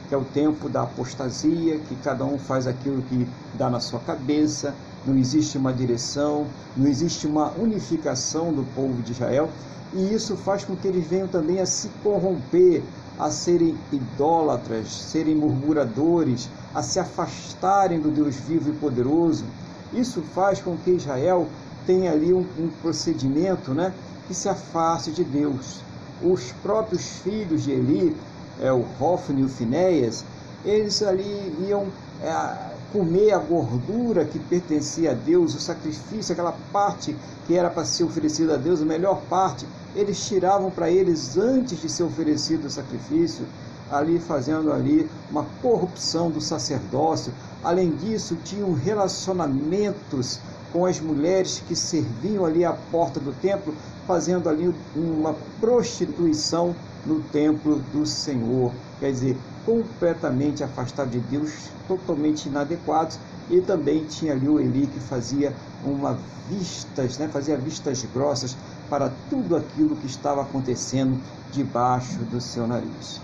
[0.09, 3.99] que é o tempo da apostasia, que cada um faz aquilo que dá na sua
[3.99, 4.73] cabeça,
[5.05, 9.49] não existe uma direção, não existe uma unificação do povo de Israel,
[9.93, 12.83] e isso faz com que eles venham também a se corromper,
[13.17, 19.43] a serem idólatras, serem murmuradores, a se afastarem do Deus vivo e poderoso.
[19.91, 21.47] Isso faz com que Israel
[21.85, 23.93] tenha ali um, um procedimento né,
[24.27, 25.81] que se afaste de Deus.
[26.23, 28.15] Os próprios filhos de Eli
[28.59, 30.23] é, o Hofni e o Finéias,
[30.65, 31.87] eles ali iam
[32.21, 37.85] é, comer a gordura que pertencia a Deus, o sacrifício, aquela parte que era para
[37.85, 42.65] ser oferecida a Deus, a melhor parte, eles tiravam para eles antes de ser oferecido
[42.65, 43.45] o sacrifício,
[43.91, 47.33] ali fazendo ali uma corrupção do sacerdócio.
[47.63, 50.39] Além disso, tinham relacionamentos
[50.71, 53.73] com as mulheres que serviam ali à porta do templo,
[54.05, 56.75] fazendo ali uma prostituição
[57.05, 58.71] no templo do Senhor.
[58.99, 63.19] Quer dizer, completamente afastado de Deus, totalmente inadequados.
[63.49, 66.17] E também tinha ali o Eli que fazia uma
[66.49, 68.55] vistas, né, fazia vistas grossas
[68.89, 71.19] para tudo aquilo que estava acontecendo
[71.51, 73.19] debaixo do seu nariz.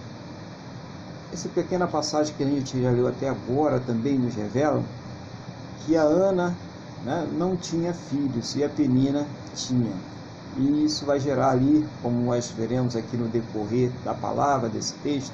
[1.33, 4.83] Essa pequena passagem que a gente já leu até agora também nos revela
[5.85, 6.55] que a Ana
[7.03, 9.93] né, não tinha filhos e a Penina tinha.
[10.57, 15.33] E isso vai gerar ali, como nós veremos aqui no decorrer da palavra desse texto,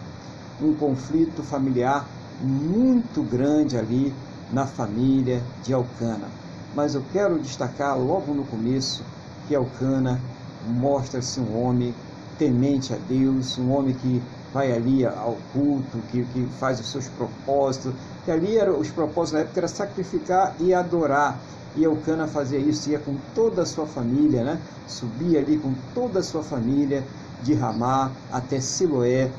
[0.61, 2.05] um conflito familiar
[2.41, 4.13] muito grande ali
[4.51, 6.27] na família de Alcana.
[6.75, 9.03] Mas eu quero destacar logo no começo
[9.47, 10.19] que Alcana
[10.67, 11.93] mostra-se um homem
[12.37, 14.21] temente a Deus, um homem que
[14.53, 17.93] vai ali ao culto, que, que faz os seus propósitos,
[18.25, 21.39] que ali eram os propósitos na época era sacrificar e adorar.
[21.75, 24.59] E Eucana fazia isso, ia com toda a sua família, né?
[24.87, 27.05] Subia ali com toda a sua família
[27.43, 29.31] de Ramá até Siloé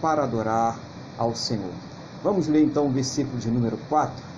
[0.00, 0.78] para adorar
[1.18, 1.72] ao Senhor.
[2.22, 4.30] Vamos ler então o versículo de número 4.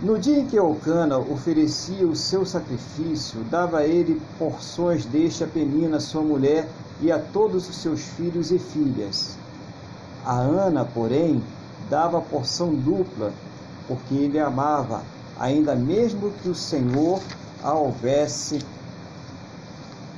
[0.00, 5.98] No dia em que Eucana oferecia o seu sacrifício, dava ele porções deste a Penina,
[5.98, 6.68] sua mulher,
[7.00, 9.36] e a todos os seus filhos e filhas.
[10.24, 11.42] A Ana, porém,
[11.88, 13.32] dava porção dupla,
[13.86, 15.02] porque ele amava
[15.38, 17.20] ainda mesmo que o Senhor
[17.62, 18.58] a houvesse,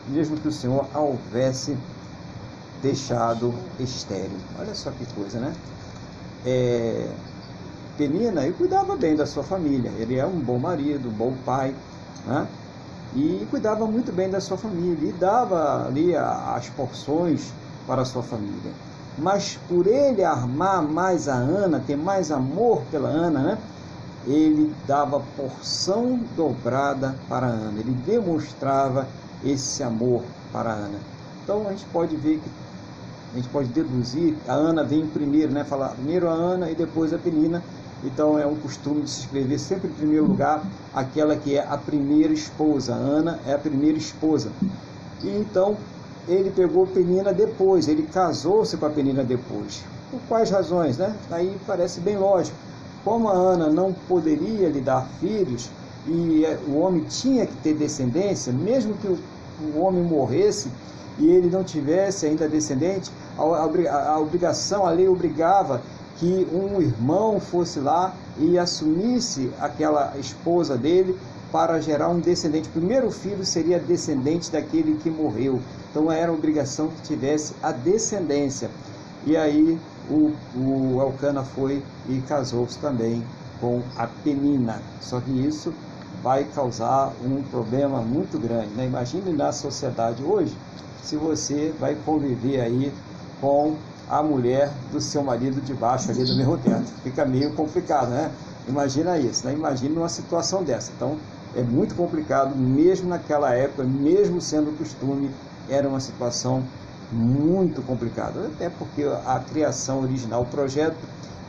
[0.08, 1.76] mesmo que o Senhor a houvesse
[2.82, 4.38] deixado estéril.
[4.58, 5.52] Olha só que coisa, né?
[6.44, 7.08] É,
[7.96, 9.92] Penina e cuidava bem da sua família.
[9.98, 11.74] Ele é um bom marido, um bom pai,
[12.26, 12.46] né?
[13.14, 17.52] e cuidava muito bem da sua família e dava ali as porções
[17.86, 18.72] para a sua família.
[19.18, 23.58] Mas por ele amar mais a Ana, ter mais amor pela Ana, né?
[24.26, 29.06] ele dava porção dobrada para a Ana, ele demonstrava
[29.44, 30.98] esse amor para a Ana.
[31.42, 32.50] Então a gente pode ver que
[33.32, 35.62] a gente pode deduzir, a Ana vem primeiro, né?
[35.62, 37.62] Falar primeiro a Ana e depois a Penina.
[38.02, 41.76] Então é um costume de se escrever sempre em primeiro lugar aquela que é a
[41.76, 42.94] primeira esposa.
[42.94, 44.50] Ana é a primeira esposa.
[45.22, 45.76] E então
[46.26, 49.84] ele pegou Penina depois, ele casou-se com a Penina depois.
[50.10, 51.14] Por quais razões, né?
[51.30, 52.56] Aí parece bem lógico.
[53.04, 55.70] Como a Ana não poderia lhe dar filhos
[56.06, 60.68] e o homem tinha que ter descendência, mesmo que o homem morresse,
[61.20, 65.82] e ele não tivesse ainda descendente, a, obrigação, a lei obrigava
[66.16, 71.16] que um irmão fosse lá e assumisse aquela esposa dele
[71.52, 72.68] para gerar um descendente.
[72.68, 75.60] O primeiro filho seria descendente daquele que morreu.
[75.90, 78.70] Então era obrigação que tivesse a descendência.
[79.26, 79.78] E aí
[80.08, 83.22] o, o foi e casou-se também
[83.60, 84.80] com a Penina.
[85.00, 85.72] Só que isso
[86.22, 88.68] vai causar um problema muito grande.
[88.74, 88.86] Né?
[88.86, 90.56] Imagine na sociedade hoje
[91.02, 92.92] se você vai conviver aí
[93.40, 93.76] com
[94.08, 96.90] a mulher do seu marido debaixo ali do mesmo teto.
[97.02, 98.30] Fica meio complicado, né?
[98.68, 99.52] Imagina isso, né?
[99.52, 100.90] Imagine uma situação dessa.
[100.96, 101.16] Então,
[101.54, 105.30] é muito complicado, mesmo naquela época, mesmo sendo costume,
[105.68, 106.64] era uma situação
[107.12, 108.46] muito complicada.
[108.46, 110.98] Até porque a criação original, o projeto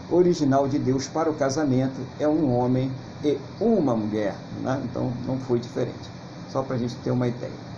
[0.09, 2.91] original de Deus para o casamento é um homem
[3.23, 4.81] e uma mulher, né?
[4.83, 6.09] Então, não foi diferente.
[6.51, 7.70] Só para a gente ter uma ideia.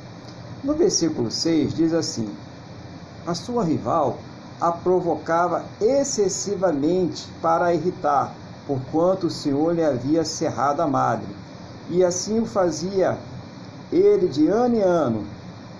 [0.63, 2.33] No versículo 6 diz assim:
[3.27, 4.17] A sua rival
[4.61, 8.33] a provocava excessivamente para irritar,
[8.65, 11.27] porquanto o Senhor lhe havia cerrado a madre.
[11.89, 13.17] E assim o fazia
[13.91, 15.25] ele de ano em ano.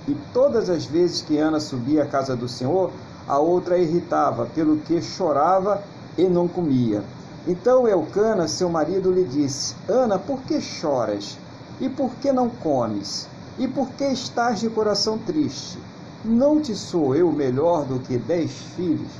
[0.05, 2.91] E todas as vezes que Ana subia à casa do Senhor,
[3.25, 5.81] a outra a irritava, pelo que chorava
[6.17, 7.01] e não comia.
[7.47, 11.37] Então Elcana, seu marido, lhe disse: Ana, por que choras?
[11.79, 13.31] E por que não comes?
[13.59, 15.77] E por que estás de coração triste?
[16.25, 19.11] Não te sou eu melhor do que dez filhos?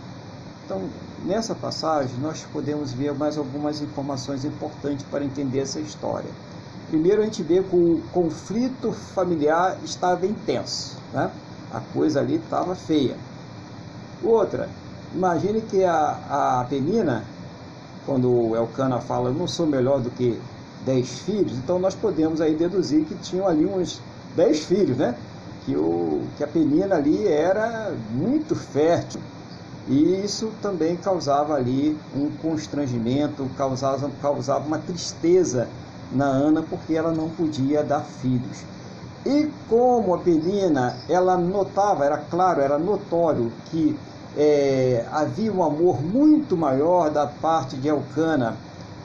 [0.66, 0.82] Então,
[1.24, 6.30] nessa passagem, nós podemos ver mais algumas informações importantes para entender essa história.
[6.90, 11.30] Primeiro, a gente vê que o conflito familiar estava intenso, né?
[11.72, 13.16] a coisa ali estava feia.
[14.24, 14.68] Outra,
[15.14, 17.24] imagine que a, a Penina,
[18.06, 20.40] quando o Elcana fala, não sou melhor do que
[20.84, 24.02] dez filhos, então nós podemos aí deduzir que tinham ali uns
[24.36, 25.16] dez filhos, né?
[25.66, 29.22] Que, o, que a penina ali era muito fértil.
[29.88, 35.68] E isso também causava ali um constrangimento, causava, causava uma tristeza
[36.12, 38.64] na Ana, porque ela não podia dar filhos.
[39.26, 43.98] E como a Penina, ela notava, era claro, era notório que
[44.38, 48.56] é, havia um amor muito maior da parte de Elcana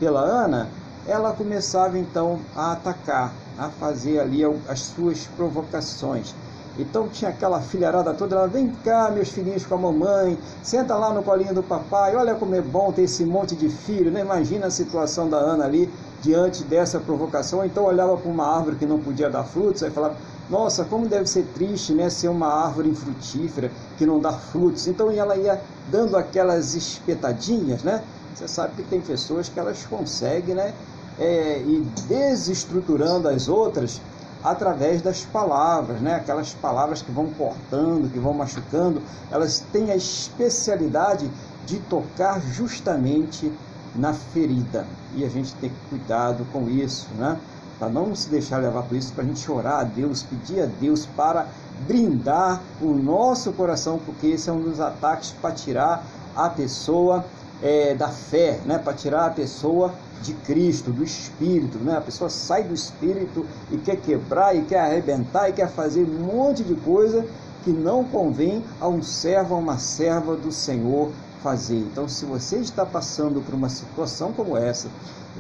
[0.01, 0.69] pela Ana,
[1.07, 6.35] ela começava então a atacar, a fazer ali as suas provocações.
[6.79, 11.13] Então tinha aquela filharada toda, ela, vem cá, meus filhinhos com a mamãe, senta lá
[11.13, 14.21] no colinho do papai, olha como é bom ter esse monte de filho, né?
[14.21, 15.93] Imagina a situação da Ana ali
[16.23, 17.65] diante dessa provocação.
[17.65, 20.15] Então olhava para uma árvore que não podia dar frutos, aí falava,
[20.49, 22.09] nossa, como deve ser triste, né?
[22.09, 24.87] Ser uma árvore infrutífera que não dá frutos.
[24.87, 28.05] Então ela ia dando aquelas espetadinhas, né?
[28.37, 30.73] Você sabe que tem pessoas que elas conseguem, né?
[31.19, 34.01] É, e desestruturando as outras
[34.43, 36.15] através das palavras, né?
[36.15, 41.29] aquelas palavras que vão cortando, que vão machucando, elas têm a especialidade
[41.67, 43.53] de tocar justamente
[43.95, 44.87] na ferida.
[45.15, 47.39] E a gente tem que cuidado com isso, né?
[47.79, 50.67] para não se deixar levar por isso, para a gente orar a Deus, pedir a
[50.67, 51.47] Deus para
[51.87, 56.05] brindar o nosso coração, porque esse é um dos ataques para tirar
[56.35, 57.25] a pessoa
[57.63, 58.79] é, da fé, né?
[58.79, 61.97] para tirar a pessoa de Cristo, do Espírito, né?
[61.97, 66.27] A pessoa sai do Espírito e quer quebrar, e quer arrebentar, e quer fazer um
[66.27, 67.25] monte de coisa
[67.65, 71.11] que não convém a um servo, a uma serva do Senhor
[71.43, 71.79] fazer.
[71.79, 74.89] Então, se você está passando por uma situação como essa,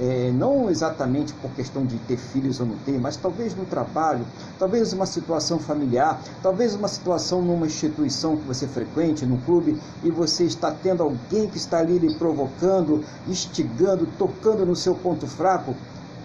[0.00, 4.24] é, não exatamente por questão de ter filhos ou não ter, mas talvez no trabalho,
[4.58, 10.10] talvez uma situação familiar, talvez uma situação numa instituição que você frequente, num clube, e
[10.10, 15.74] você está tendo alguém que está ali lhe provocando, instigando, tocando no seu ponto fraco,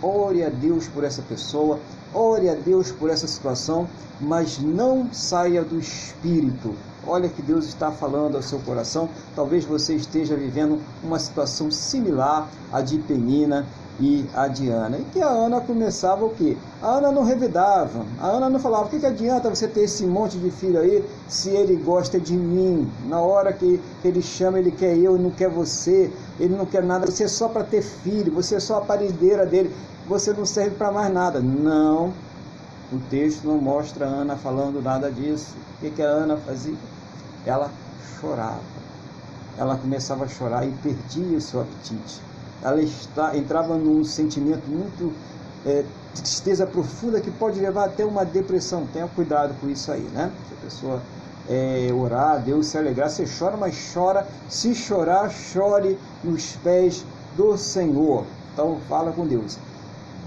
[0.01, 1.79] ore a Deus por essa pessoa,
[2.13, 3.87] ore a Deus por essa situação,
[4.21, 9.09] mas não saia do espírito, Olha que Deus está falando ao seu coração.
[9.35, 13.65] Talvez você esteja vivendo uma situação similar à de Penina
[13.99, 14.97] e a Diana.
[14.97, 16.57] E que a Ana começava o quê?
[16.81, 20.05] A Ana não revidava, a Ana não falava, o que, que adianta você ter esse
[20.05, 22.89] monte de filho aí se ele gosta de mim?
[23.07, 27.05] Na hora que ele chama, ele quer eu, não quer você, ele não quer nada,
[27.05, 29.73] você é só para ter filho, você é só a parideira dele,
[30.07, 31.39] você não serve para mais nada.
[31.39, 32.13] Não,
[32.93, 35.55] o texto não mostra Ana falando nada disso.
[35.77, 36.75] O que, que a Ana fazia?
[37.45, 37.69] Ela
[38.19, 38.61] chorava.
[39.57, 42.21] Ela começava a chorar e perdia o seu apetite
[42.63, 45.11] ela está, entrava num sentimento muito
[45.65, 45.83] é,
[46.15, 48.87] tristeza profunda que pode levar até uma depressão.
[48.93, 50.31] Tenha cuidado com isso aí, né?
[50.47, 51.01] Se a pessoa
[51.49, 54.25] é, orar, Deus se alegrar, você chora, mas chora.
[54.47, 58.25] Se chorar, chore nos pés do Senhor.
[58.53, 59.57] Então fala com Deus.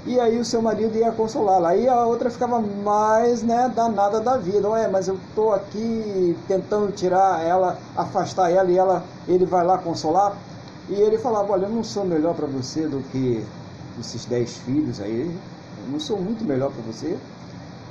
[0.07, 1.70] E aí o seu marido ia consolá-la.
[1.70, 4.68] Aí a outra ficava mais né, danada da vida.
[4.68, 9.78] Ué, mas eu estou aqui tentando tirar ela, afastar ela e ela, ele vai lá
[9.78, 10.36] consolar.
[10.88, 13.44] E ele falava, olha, eu não sou melhor para você do que
[13.98, 17.16] esses dez filhos aí, eu não sou muito melhor para você,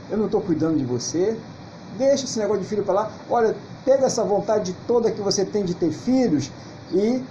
[0.10, 1.38] eu não estou cuidando de você,
[1.98, 5.66] deixa esse negócio de filho para lá, olha, pega essa vontade toda que você tem
[5.66, 6.52] de ter filhos
[6.94, 7.22] e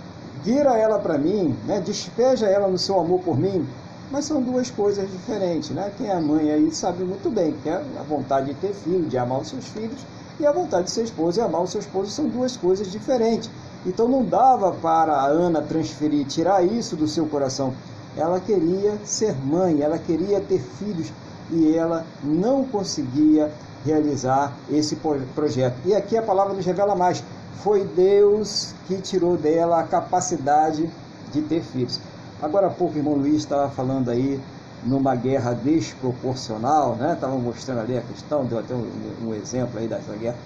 [0.42, 1.80] vira ela para mim, né?
[1.80, 3.66] despeja ela no seu amor por mim,
[4.10, 5.92] mas são duas coisas diferentes, né?
[5.96, 9.18] Quem é mãe aí sabe muito bem que é a vontade de ter filho, de
[9.18, 10.00] amar os seus filhos,
[10.38, 13.50] e a vontade de ser esposa e amar o seu esposo são duas coisas diferentes.
[13.86, 17.72] Então não dava para a Ana transferir, tirar isso do seu coração.
[18.16, 21.12] Ela queria ser mãe, ela queria ter filhos
[21.50, 23.50] e ela não conseguia
[23.84, 24.96] realizar esse
[25.34, 25.76] projeto.
[25.84, 27.22] E aqui a palavra nos revela mais:
[27.62, 30.88] foi Deus que tirou dela a capacidade
[31.32, 32.00] de ter filhos.
[32.44, 34.38] Agora há pouco o irmão Luiz estava falando aí
[34.84, 37.14] numa guerra desproporcional, né?
[37.14, 38.86] Estava mostrando ali a questão, deu até um,
[39.22, 40.36] um exemplo aí dessa guerra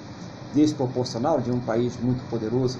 [0.54, 2.78] desproporcional de um país muito poderoso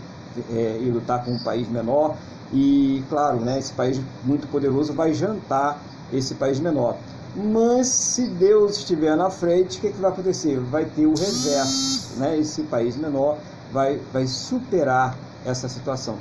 [0.51, 2.15] é, e lutar com um país menor.
[2.53, 6.97] E, claro, né, esse país muito poderoso vai jantar esse país menor.
[7.35, 10.61] Mas se Deus estiver na frente, o que, que vai acontecer?
[10.61, 12.19] Vai ter o reverso.
[12.19, 12.39] Né?
[12.39, 13.37] Esse país menor
[13.73, 16.17] vai, vai superar essa situação.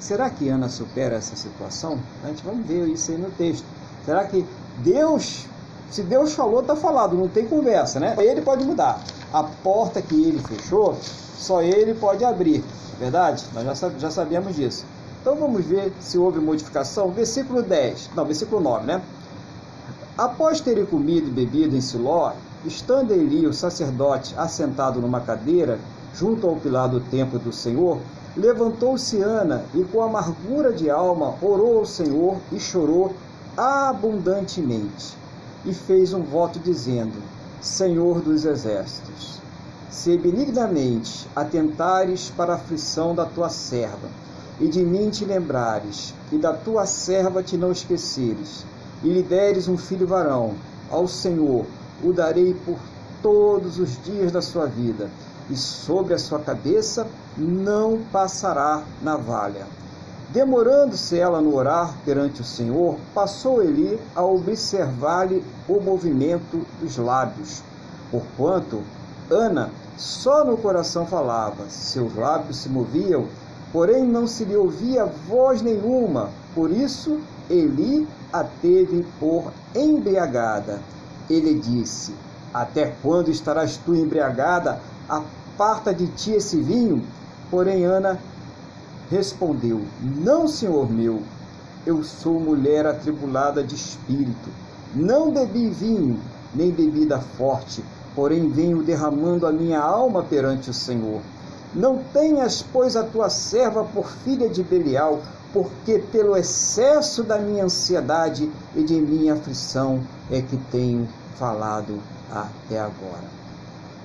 [0.00, 1.98] Será que Ana supera essa situação?
[2.24, 3.66] A gente vamos ver isso aí no texto.
[4.06, 4.46] Será que
[4.78, 5.46] Deus,
[5.90, 8.16] se Deus falou, está falado, não tem conversa, né?
[8.18, 8.98] Ele pode mudar.
[9.30, 10.96] A porta que ele fechou,
[11.36, 12.64] só ele pode abrir.
[12.98, 13.44] Verdade?
[13.52, 14.86] Nós já, já sabemos disso.
[15.20, 17.10] Então vamos ver se houve modificação.
[17.10, 19.02] Versículo 10, não, versículo 9, né?
[20.16, 22.32] Após terem comido e bebido em Siló,
[22.64, 25.78] estando Eli, o sacerdote, assentado numa cadeira,
[26.14, 27.98] junto ao pilar do templo do Senhor,
[28.36, 33.14] levantou-se Ana e, com amargura de alma, orou ao Senhor e chorou
[33.56, 35.16] abundantemente.
[35.64, 37.22] E fez um voto dizendo:
[37.60, 39.40] Senhor dos exércitos,
[39.90, 44.08] se benignamente atentares para a aflição da tua serva,
[44.58, 48.64] e de mim te lembrares, e da tua serva te não esqueceres,
[49.02, 50.54] e lhe deres um filho varão,
[50.90, 51.66] ao Senhor
[52.02, 52.78] o darei por
[53.22, 55.10] todos os dias da sua vida,
[55.50, 59.66] e sobre a sua cabeça não passará navalha.
[60.30, 67.62] Demorando-se ela no orar perante o Senhor, passou Eli a observar-lhe o movimento dos lábios,
[68.12, 68.82] porquanto
[69.28, 73.26] Ana só no coração falava, seus lábios se moviam,
[73.72, 76.30] porém não se lhe ouvia voz nenhuma.
[76.54, 77.20] Por isso
[77.50, 80.80] Eli a teve por embriagada.
[81.28, 82.14] Ele disse:
[82.54, 84.80] Até quando estarás tu embriagada?
[85.60, 87.04] Aparta de ti esse vinho.
[87.50, 88.18] Porém Ana
[89.10, 91.22] respondeu: Não, senhor meu,
[91.84, 94.48] eu sou mulher atribulada de espírito.
[94.94, 96.18] Não bebi vinho,
[96.54, 97.84] nem bebida forte
[98.14, 101.20] porém venho derramando a minha alma perante o Senhor.
[101.74, 105.20] Não tenhas, pois, a tua serva por filha de Belial,
[105.52, 110.00] porque pelo excesso da minha ansiedade e de minha aflição
[110.30, 112.00] é que tenho falado
[112.30, 113.40] até agora.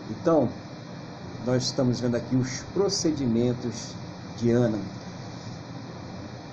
[0.10, 0.50] Então,
[1.46, 3.94] nós estamos vendo aqui os procedimentos
[4.38, 4.80] de Ana.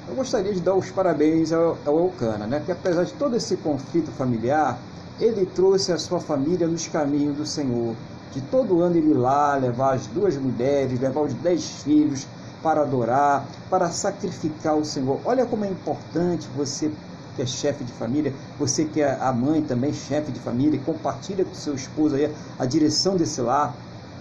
[0.06, 2.62] Eu gostaria de dar os parabéns ao, Elcana, né?
[2.64, 4.78] que apesar de todo esse conflito familiar,
[5.18, 7.94] ele trouxe a sua família nos caminhos do Senhor.
[8.32, 12.26] De todo ano ele lá levar as duas mulheres, levar os dez filhos
[12.62, 15.20] para adorar, para sacrificar o Senhor.
[15.24, 16.90] Olha como é importante você
[17.34, 21.44] que é chefe de família, você que é a mãe também, chefe de família, compartilha
[21.44, 23.74] com seu esposo aí a direção desse lar.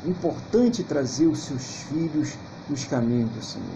[0.05, 2.33] Importante trazer os seus filhos
[2.69, 3.67] nos caminhos do Senhor.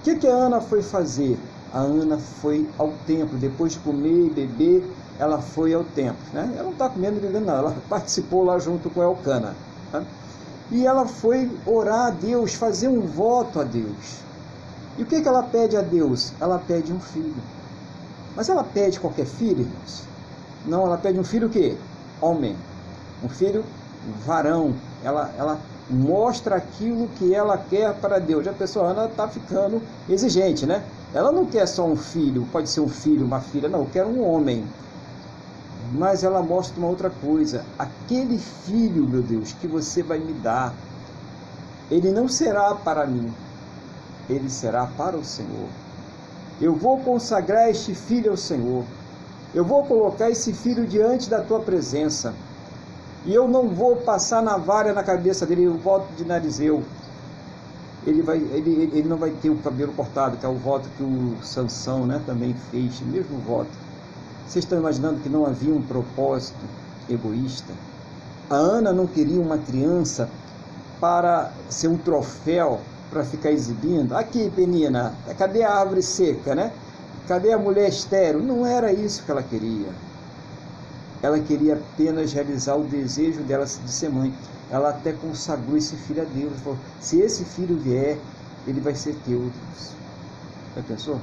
[0.00, 1.38] O que, que a Ana foi fazer?
[1.72, 4.84] A Ana foi ao templo, depois de comer e beber,
[5.18, 6.22] ela foi ao templo.
[6.32, 6.52] Né?
[6.54, 7.56] Ela não está comendo e bebendo, não.
[7.56, 9.54] Ela participou lá junto com Elcana.
[9.92, 10.06] Né?
[10.70, 14.20] E ela foi orar a Deus, fazer um voto a Deus.
[14.98, 16.32] E o que, que ela pede a Deus?
[16.40, 17.34] Ela pede um filho.
[18.34, 20.04] Mas ela pede qualquer filho, irmãos?
[20.66, 21.76] Não, ela pede um filho o quê?
[22.20, 22.56] Homem.
[23.22, 23.64] Um filho
[24.24, 24.74] varão.
[25.02, 28.46] Ela, ela mostra aquilo que ela quer para Deus.
[28.46, 30.82] A pessoa Ana está ficando exigente, né?
[31.14, 34.08] Ela não quer só um filho, pode ser um filho, uma filha, não, eu quero
[34.08, 34.64] um homem.
[35.92, 37.64] Mas ela mostra uma outra coisa.
[37.78, 40.74] Aquele filho, meu Deus, que você vai me dar,
[41.90, 43.32] ele não será para mim,
[44.28, 45.68] ele será para o Senhor.
[46.60, 48.82] Eu vou consagrar este filho ao Senhor.
[49.54, 52.34] Eu vou colocar esse filho diante da tua presença.
[53.26, 56.80] E eu não vou passar navalha na cabeça dele, o voto de Narizeu.
[58.06, 61.02] Ele, vai, ele, ele não vai ter o cabelo cortado, que é o voto que
[61.02, 63.70] o Sansão né, também fez, mesmo voto.
[64.46, 66.64] Vocês estão imaginando que não havia um propósito
[67.10, 67.72] egoísta?
[68.48, 70.30] A Ana não queria uma criança
[71.00, 74.16] para ser um troféu para ficar exibindo.
[74.16, 76.72] Aqui, Penina, cadê a árvore seca, né?
[77.26, 78.40] Cadê a mulher estéreo?
[78.40, 80.05] Não era isso que ela queria.
[81.22, 84.32] Ela queria apenas realizar o desejo dela de ser mãe.
[84.70, 86.52] Ela até consagrou esse filho a Deus.
[86.60, 88.18] Falou, se esse filho vier,
[88.66, 89.92] ele vai ser teu, Deus.
[90.76, 91.20] Já pensou?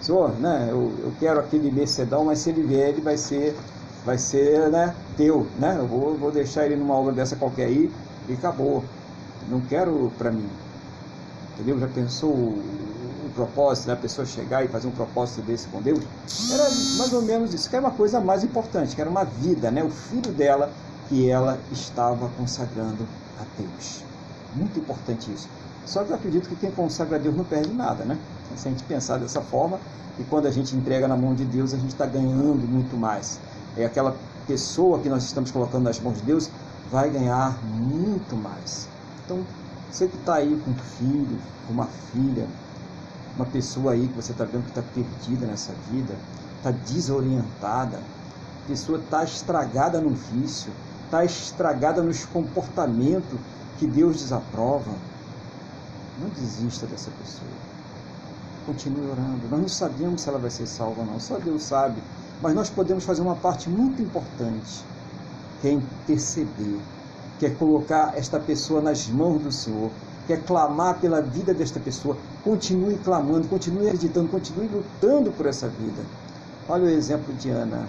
[0.00, 3.56] Senhor, né, eu, eu quero aquele Mercedão, mas se ele vier, ele vai ser,
[4.04, 5.46] vai ser né, teu.
[5.58, 5.76] Né?
[5.78, 7.90] Eu vou, vou deixar ele numa obra dessa qualquer aí
[8.28, 8.84] e acabou.
[9.48, 10.48] Não quero para mim.
[11.54, 11.78] Entendeu?
[11.78, 12.58] Já pensou
[13.36, 13.92] propósito, né?
[13.92, 16.02] a pessoa chegar e fazer um propósito desse com Deus?
[16.50, 16.64] Era
[16.98, 19.84] mais ou menos isso, que era uma coisa mais importante, que era uma vida, né?
[19.84, 20.70] o filho dela
[21.08, 23.06] que ela estava consagrando
[23.38, 24.02] a Deus.
[24.54, 25.48] Muito importante isso.
[25.84, 28.18] Só que eu acredito que quem consagra a Deus não perde nada, né?
[28.56, 29.78] Se a gente pensar dessa forma,
[30.18, 33.38] e quando a gente entrega na mão de Deus, a gente está ganhando muito mais.
[33.76, 34.16] É aquela
[34.46, 36.50] pessoa que nós estamos colocando nas mãos de Deus
[36.90, 38.88] vai ganhar muito mais.
[39.24, 39.40] Então,
[39.90, 42.46] você que está aí com um filho, com uma filha,
[43.36, 46.14] uma pessoa aí que você está vendo que está perdida nessa vida,
[46.56, 47.98] está desorientada,
[48.64, 50.72] a pessoa está estragada no vício,
[51.04, 53.38] está estragada nos comportamentos
[53.78, 54.90] que Deus desaprova.
[56.20, 57.50] Não desista dessa pessoa.
[58.64, 59.48] Continue orando.
[59.50, 62.02] Nós não sabemos se ela vai ser salva ou não, só Deus sabe.
[62.42, 64.82] Mas nós podemos fazer uma parte muito importante,
[65.60, 66.80] que é interceder
[67.38, 69.90] quer colocar esta pessoa nas mãos do Senhor,
[70.26, 76.02] quer clamar pela vida desta pessoa, continue clamando, continue acreditando, continue lutando por essa vida.
[76.68, 77.86] Olha o exemplo de Ana.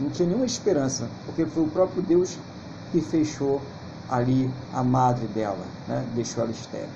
[0.00, 2.36] Não tinha nenhuma esperança, porque foi o próprio Deus
[2.92, 3.60] que fechou
[4.08, 6.04] ali a madre dela, né?
[6.14, 6.88] deixou ela estéril.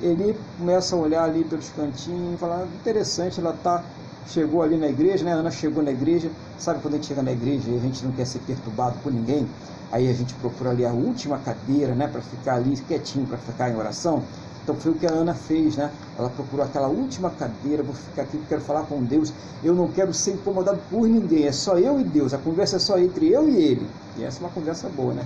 [0.00, 3.82] Ele começa a olhar ali pelos cantinhos e falar, interessante, ela tá,
[4.28, 5.32] chegou ali na igreja, né?
[5.32, 8.12] Ana chegou na igreja, sabe quando a gente chega na igreja e a gente não
[8.12, 9.48] quer ser perturbado por ninguém?
[9.90, 13.70] Aí a gente procura ali a última cadeira, né, para ficar ali quietinho, para ficar
[13.70, 14.22] em oração.
[14.62, 15.90] Então foi o que a Ana fez, né?
[16.18, 19.32] Ela procurou aquela última cadeira, vou ficar aqui, quero falar com Deus.
[19.64, 22.34] Eu não quero ser incomodado por ninguém, é só eu e Deus.
[22.34, 23.88] A conversa é só entre eu e ele.
[24.18, 25.24] E essa é uma conversa boa, né?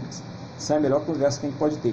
[0.56, 1.92] Essa é a melhor conversa que a gente pode ter.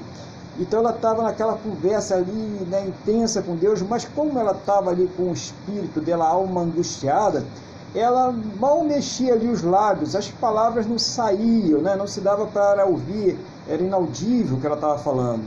[0.59, 5.09] Então ela estava naquela conversa ali, né, intensa com Deus, mas como ela estava ali
[5.17, 7.43] com o espírito dela, alma angustiada,
[7.95, 11.95] ela mal mexia ali os lábios, as palavras não saíam, né?
[11.95, 13.37] não se dava para ouvir,
[13.67, 15.43] era inaudível o que ela estava falando.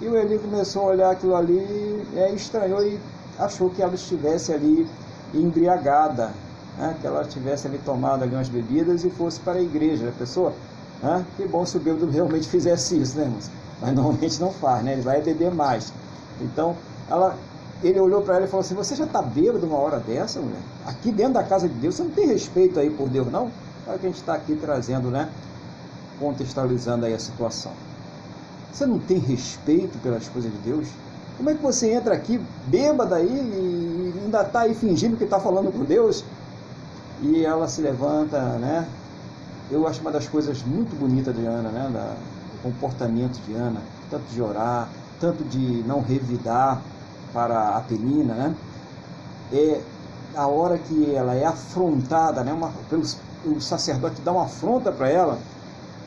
[0.00, 2.98] E o Eli começou a olhar aquilo ali, é, estranhou e
[3.38, 4.86] achou que ela estivesse ali
[5.32, 6.30] embriagada,
[6.76, 6.94] né?
[7.00, 10.08] que ela tivesse ali tomado ali umas bebidas e fosse para a igreja.
[10.08, 10.52] A pessoa,
[11.02, 11.24] né?
[11.36, 13.32] que bom se o bêbado realmente fizesse isso, né,
[13.80, 14.92] mas normalmente não faz, né?
[14.92, 15.92] ele vai beber mais.
[16.40, 16.76] Então,
[17.08, 17.34] ela
[17.82, 20.60] ele olhou para ela e falou assim: Você já está bêbado uma hora dessa, mulher?
[20.86, 23.50] Aqui dentro da casa de Deus, você não tem respeito aí por Deus, não?
[23.86, 25.28] É o que a gente está aqui trazendo, né?
[26.18, 27.72] Contextualizando aí a situação.
[28.72, 30.88] Você não tem respeito pelas coisas de Deus?
[31.36, 35.40] Como é que você entra aqui bêbada aí e ainda está aí fingindo que está
[35.40, 36.24] falando com Deus?
[37.20, 38.86] E ela se levanta, né?
[39.70, 41.90] Eu acho uma das coisas muito bonitas de Ana, né?
[41.92, 42.14] Da,
[42.62, 43.80] comportamento de Ana,
[44.10, 44.88] tanto de orar,
[45.20, 46.80] tanto de não revidar,
[47.32, 48.54] para a Penina, né?
[49.52, 49.80] É
[50.34, 52.52] a hora que ela é afrontada, né?
[52.52, 55.38] Uma, pelos, o sacerdote dá uma afronta para ela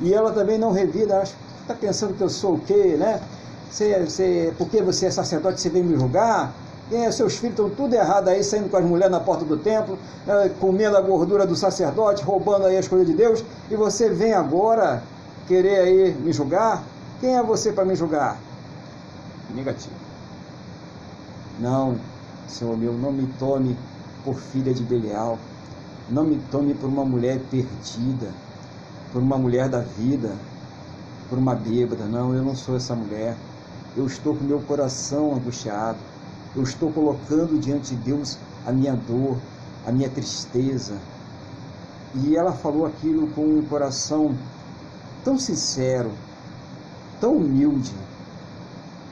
[0.01, 1.23] e ela também não revida,
[1.61, 3.21] está pensando que eu sou o quê, né?
[3.69, 6.53] Você, você, porque você é sacerdote, você vem me julgar?
[6.91, 9.97] É, seus filhos estão tudo errado aí, saindo com as mulheres na porta do templo,
[10.25, 14.33] né, comendo a gordura do sacerdote, roubando aí as coisas de Deus, e você vem
[14.33, 15.01] agora
[15.47, 16.83] querer aí me julgar?
[17.19, 18.37] Quem é você para me julgar?
[19.53, 20.04] Negativo.
[21.59, 21.99] Não,
[22.47, 23.77] Senhor meu, não me tome
[24.23, 25.39] por filha de Belial.
[26.09, 28.33] Não me tome por uma mulher perdida,
[29.11, 30.35] por uma mulher da vida.
[31.29, 32.05] por uma bêbada.
[32.05, 33.37] Não, eu não sou essa mulher.
[33.95, 35.99] Eu estou com meu coração angustiado.
[36.55, 39.37] Eu estou colocando diante de Deus a minha dor,
[39.85, 41.01] a minha tristeza.
[42.15, 44.35] E ela falou aquilo com um coração
[45.23, 46.11] tão sincero,
[47.19, 47.93] tão humilde,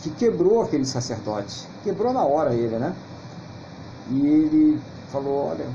[0.01, 1.67] que quebrou aquele sacerdote.
[1.83, 2.95] Quebrou na hora ele, né?
[4.09, 4.81] E ele
[5.11, 5.65] falou: Olha,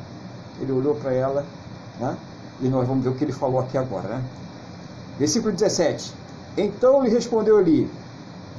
[0.61, 1.44] ele olhou para ela,
[2.00, 2.16] né?
[2.61, 4.24] E nós vamos ver o que ele falou aqui agora, né?
[5.18, 6.14] Versículo 17:
[6.56, 7.90] Então lhe respondeu ali: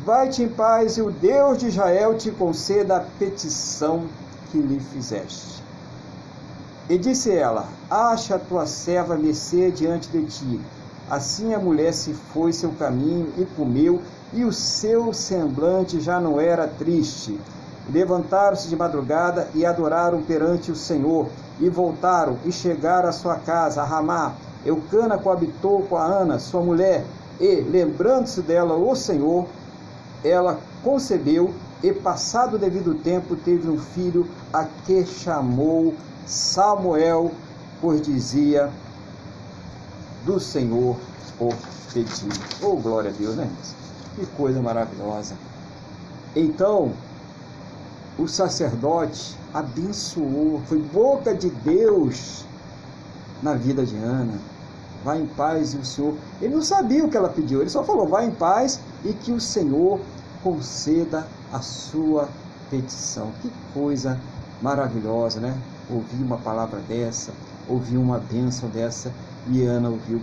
[0.06, 4.08] Vai-te em paz e o Deus de Israel te conceda a petição
[4.52, 5.64] que lhe fizeste.
[6.90, 10.62] E disse ela: Acha a tua serva mercê diante de ti.
[11.10, 14.02] Assim a mulher se foi seu caminho e comeu,
[14.34, 17.40] e o seu semblante já não era triste.
[17.92, 21.28] Levantaram-se de madrugada e adoraram perante o Senhor,
[21.60, 24.34] e voltaram e chegaram à sua casa, a Ramá.
[24.66, 27.06] Eucana coabitou com a Ana, sua mulher,
[27.40, 29.48] e, lembrando-se dela o Senhor,
[30.24, 35.94] ela concebeu e, passado o devido tempo, teve um filho, a que chamou
[36.26, 37.32] Samuel,
[37.82, 38.70] pois dizia:
[40.26, 40.98] Do Senhor
[41.40, 41.50] o
[41.94, 42.30] pedi.
[42.62, 43.50] Oh, glória a Deus, né?
[44.20, 45.34] Que coisa maravilhosa.
[46.36, 46.92] Então,
[48.18, 52.44] o sacerdote abençoou, foi boca de Deus
[53.42, 54.38] na vida de Ana.
[55.06, 56.16] Vá em paz e o Senhor.
[56.42, 59.32] Ele não sabia o que ela pediu, ele só falou: vá em paz e que
[59.32, 60.02] o Senhor
[60.44, 62.28] conceda a sua
[62.70, 63.32] petição.
[63.42, 64.20] Que coisa
[64.62, 65.58] maravilhosa, né?
[65.90, 67.32] Ouvir uma palavra dessa,
[67.70, 69.14] ouvir uma bênção dessa,
[69.48, 70.22] e Ana ouviu.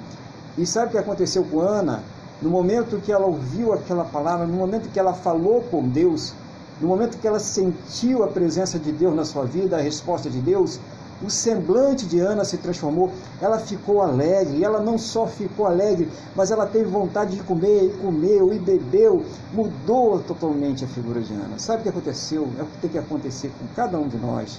[0.58, 2.04] E sabe o que aconteceu com Ana?
[2.42, 6.34] No momento que ela ouviu aquela palavra, no momento que ela falou com Deus,
[6.80, 10.40] no momento que ela sentiu a presença de Deus na sua vida, a resposta de
[10.40, 10.78] Deus,
[11.22, 13.10] o semblante de Ana se transformou,
[13.40, 17.96] ela ficou alegre, ela não só ficou alegre, mas ela teve vontade de comer, e
[18.02, 21.58] comeu, e bebeu, mudou totalmente a figura de Ana.
[21.58, 22.46] Sabe o que aconteceu?
[22.58, 24.58] É o que tem que acontecer com cada um de nós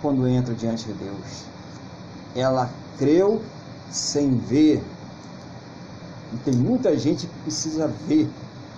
[0.00, 1.44] quando entra diante de Deus.
[2.36, 3.40] Ela creu
[3.90, 4.80] sem ver.
[6.34, 8.28] E tem muita gente que precisa ver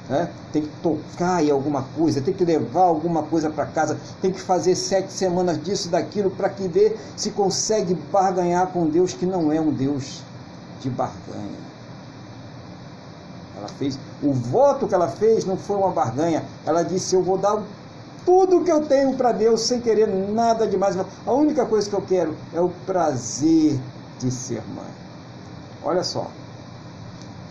[0.09, 0.31] né?
[0.53, 4.41] tem que tocar em alguma coisa, tem que levar alguma coisa para casa, tem que
[4.41, 9.53] fazer sete semanas disso, daquilo, para que ver se consegue barganhar com Deus, que não
[9.53, 10.23] é um Deus
[10.81, 11.67] de barganha.
[13.57, 17.39] Ela fez, o voto que ela fez não foi uma barganha, ela disse: Eu vou
[17.39, 17.63] dar
[18.25, 20.97] tudo que eu tenho para Deus sem querer nada demais.
[21.27, 23.81] A única coisa que eu quero é o prazer
[24.19, 24.85] de ser mãe.
[25.83, 26.31] Olha só.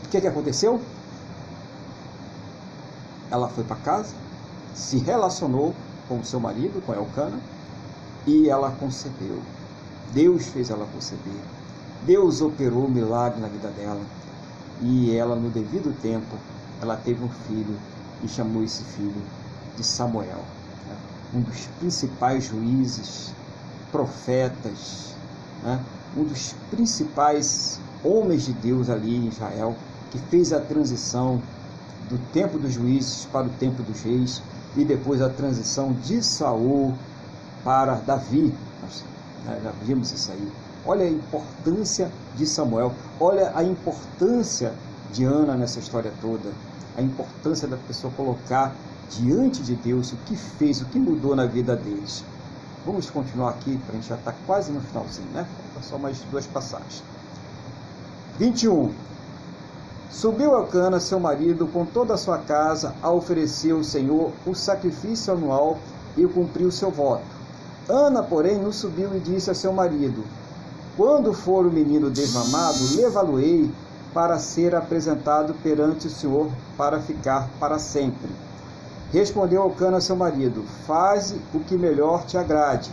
[0.05, 0.79] O que, que aconteceu?
[3.31, 4.13] ela foi para casa,
[4.73, 5.73] se relacionou
[6.07, 7.39] com seu marido, com Elcana,
[8.25, 9.39] e ela concebeu.
[10.13, 11.39] Deus fez ela conceber.
[12.05, 14.01] Deus operou o milagre na vida dela.
[14.81, 16.35] E ela, no devido tempo,
[16.81, 17.77] ela teve um filho
[18.23, 19.21] e chamou esse filho
[19.77, 20.43] de Samuel,
[20.87, 20.97] né?
[21.33, 23.33] um dos principais juízes,
[23.91, 25.15] profetas,
[25.63, 25.79] né?
[26.15, 29.75] um dos principais homens de Deus ali em Israel,
[30.15, 31.41] que fez a transição
[32.09, 34.41] do tempo dos juízes para o tempo dos reis
[34.77, 36.93] e depois a transição de Saul
[37.63, 38.53] para Davi.
[38.81, 39.03] Nós
[39.63, 40.51] já vimos isso aí.
[40.85, 44.73] Olha a importância de Samuel, olha a importância
[45.11, 46.51] de Ana nessa história toda,
[46.95, 48.73] a importância da pessoa colocar
[49.09, 52.23] diante de Deus o que fez, o que mudou na vida deles.
[52.85, 55.47] Vamos continuar aqui, para a gente já estar tá quase no finalzinho, né?
[55.81, 57.03] Só mais duas passagens.
[58.37, 58.91] 21.
[60.09, 65.33] Subiu Elcana, seu marido, com toda a sua casa, a oferecer ao Senhor o sacrifício
[65.33, 65.79] anual
[66.15, 67.25] e cumpriu seu voto.
[67.89, 70.23] Ana, porém, não subiu e disse a seu marido:
[70.95, 73.69] Quando for o menino desmamado, levá-lo-ei
[74.13, 78.29] para ser apresentado perante o Senhor para ficar para sempre.
[79.11, 82.91] Respondeu Elcana, seu marido: Faze o que melhor te agrade.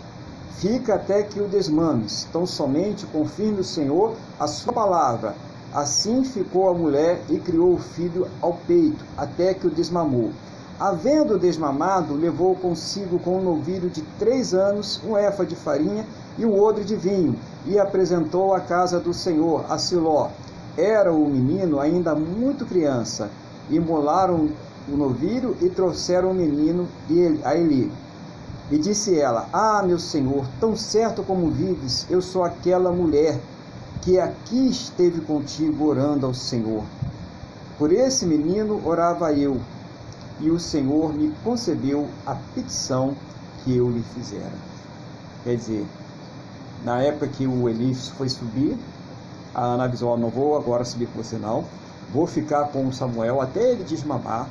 [0.56, 2.26] Fica até que o desmames.
[2.32, 5.34] Tão somente confirme o Senhor a sua palavra
[5.74, 10.30] Assim ficou a mulher e criou o filho ao peito, até que o desmamou.
[10.78, 16.04] Havendo desmamado, levou consigo com um novilho de três anos um efa de farinha
[16.36, 20.28] e um odre de vinho, e apresentou à casa do Senhor, a Siló.
[20.76, 23.30] Era o menino ainda muito criança.
[23.70, 24.50] Imolaram
[24.88, 26.86] o novilho e trouxeram o menino
[27.44, 27.90] a Eli.
[28.70, 33.38] E disse ela: Ah, meu senhor, tão certo como vives, eu sou aquela mulher
[34.02, 36.82] que aqui esteve contigo orando ao Senhor.
[37.78, 39.60] Por esse menino orava eu,
[40.40, 43.14] e o Senhor me concebeu a petição
[43.62, 44.52] que eu lhe fizera.
[45.44, 45.86] Quer dizer,
[46.84, 48.76] na época que o Elif foi subir,
[49.54, 51.64] a Ana avisou, não vou agora subir com você não,
[52.12, 54.48] vou ficar com Samuel até ele desmamar,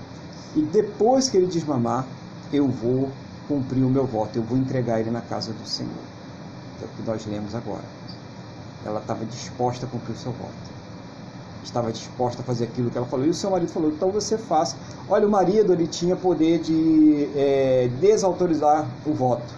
[0.56, 2.06] e depois que ele desmamar,
[2.54, 3.10] eu vou
[3.50, 5.92] cumprir o meu voto, eu vou entregar ele na casa do Senhor.
[6.82, 7.84] É o que nós lemos agora.
[8.86, 10.72] Ela estava disposta a cumprir o seu voto.
[11.64, 13.26] Estava disposta a fazer aquilo que ela falou.
[13.26, 14.76] E o seu marido falou: então você faça.
[15.08, 19.54] Olha, o marido ele tinha poder de é, desautorizar o voto,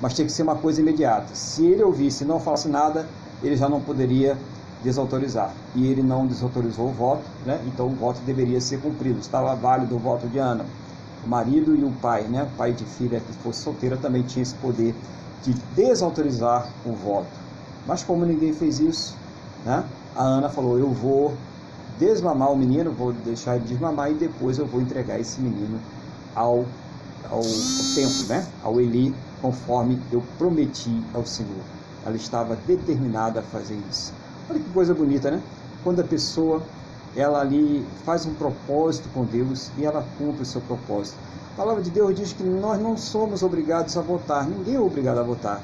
[0.00, 1.34] mas tinha que ser uma coisa imediata.
[1.34, 3.08] Se ele ouvisse e não falasse nada,
[3.42, 4.36] ele já não poderia
[4.82, 5.52] desautorizar.
[5.74, 7.60] E ele não desautorizou o voto, né?
[7.66, 9.20] então o voto deveria ser cumprido.
[9.20, 10.64] Estava válido o voto de Ana.
[11.24, 12.48] O marido e o pai, né?
[12.56, 14.94] pai de filha que fosse solteira, também tinha esse poder
[15.42, 17.39] de desautorizar o voto.
[17.90, 19.16] Mas como ninguém fez isso,
[19.64, 19.84] né?
[20.14, 21.34] a Ana falou: Eu vou
[21.98, 25.76] desmamar o menino, vou deixar ele desmamar e depois eu vou entregar esse menino
[26.36, 26.64] ao,
[27.28, 27.42] ao,
[27.96, 28.46] templo, né?
[28.62, 29.12] ao Eli,
[29.42, 31.64] conforme eu prometi ao Senhor.
[32.06, 34.12] Ela estava determinada a fazer isso.
[34.48, 35.42] Olha que coisa bonita, né?
[35.82, 36.62] Quando a pessoa
[37.16, 41.16] ela ali faz um propósito com Deus e ela cumpre o seu propósito.
[41.54, 45.18] A palavra de Deus diz que nós não somos obrigados a votar, ninguém é obrigado
[45.18, 45.60] a votar.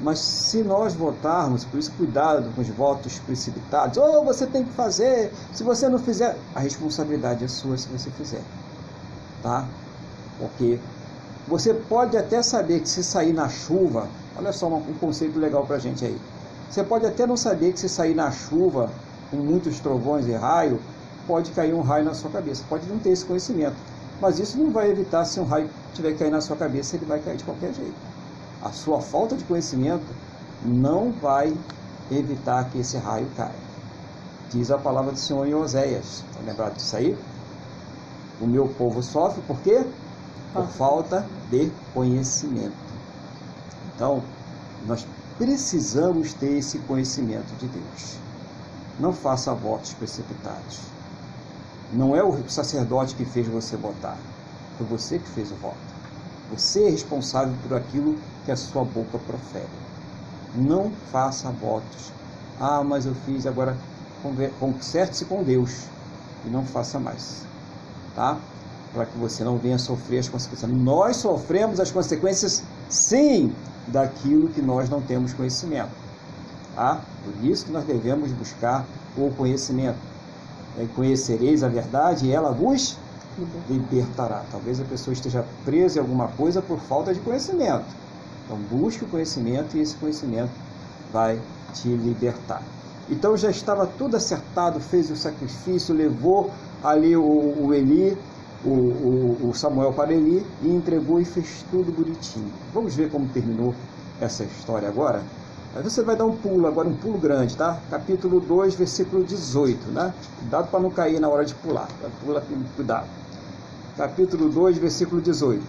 [0.00, 4.62] Mas se nós votarmos, por isso cuidado com os votos precipitados, ou oh, você tem
[4.62, 8.42] que fazer, se você não fizer, a responsabilidade é sua se você fizer.
[9.42, 9.66] Tá?
[10.38, 10.78] Porque
[11.48, 15.78] você pode até saber que se sair na chuva, olha só um conceito legal pra
[15.78, 16.18] gente aí.
[16.68, 18.90] Você pode até não saber que se sair na chuva,
[19.30, 20.78] com muitos trovões e raio,
[21.26, 22.62] pode cair um raio na sua cabeça.
[22.68, 23.76] Pode não ter esse conhecimento.
[24.20, 27.06] Mas isso não vai evitar se um raio tiver que cair na sua cabeça, ele
[27.06, 28.15] vai cair de qualquer jeito.
[28.66, 30.04] A sua falta de conhecimento
[30.64, 31.56] não vai
[32.10, 33.54] evitar que esse raio caia.
[34.50, 36.24] Diz a palavra do Senhor em Oséias.
[36.28, 37.16] Está lembrado disso aí?
[38.40, 39.86] O meu povo sofre por quê?
[40.52, 42.74] Por falta de conhecimento.
[43.94, 44.20] Então,
[44.84, 45.06] nós
[45.38, 48.16] precisamos ter esse conhecimento de Deus.
[48.98, 50.80] Não faça votos precipitados.
[51.92, 54.18] Não é o sacerdote que fez você votar,
[54.76, 55.76] foi você que fez o voto.
[56.50, 59.68] Você é responsável por aquilo que a sua boca profere.
[60.54, 62.12] Não faça votos.
[62.58, 63.76] Ah, mas eu fiz agora.
[64.58, 65.84] Conserte-se com Deus
[66.46, 67.44] e não faça mais.
[68.14, 68.38] Tá?
[68.94, 70.70] Para que você não venha sofrer as consequências.
[70.70, 73.52] Nós sofremos as consequências, sim,
[73.88, 75.90] daquilo que nós não temos conhecimento.
[76.74, 77.02] Tá?
[77.24, 78.86] Por isso que nós devemos buscar
[79.16, 79.98] o conhecimento.
[80.78, 82.96] É, conhecereis a verdade e ela vos
[83.68, 84.44] libertará.
[84.50, 88.05] Talvez a pessoa esteja presa em alguma coisa por falta de conhecimento.
[88.46, 90.52] Então busque o conhecimento e esse conhecimento
[91.12, 91.38] vai
[91.74, 92.62] te libertar.
[93.10, 96.50] Então já estava tudo acertado, fez o sacrifício, levou
[96.82, 98.16] ali o, o Eli,
[98.64, 102.50] o, o, o Samuel para Eli e entregou e fez tudo bonitinho.
[102.72, 103.74] Vamos ver como terminou
[104.20, 105.22] essa história agora?
[105.74, 107.78] Aí você vai dar um pulo, agora um pulo grande, tá?
[107.90, 110.14] Capítulo 2, versículo 18, né?
[110.40, 111.86] Cuidado para não cair na hora de pular.
[112.24, 112.42] Pula,
[112.74, 113.06] cuidado.
[113.96, 115.62] Capítulo 2, versículo 18.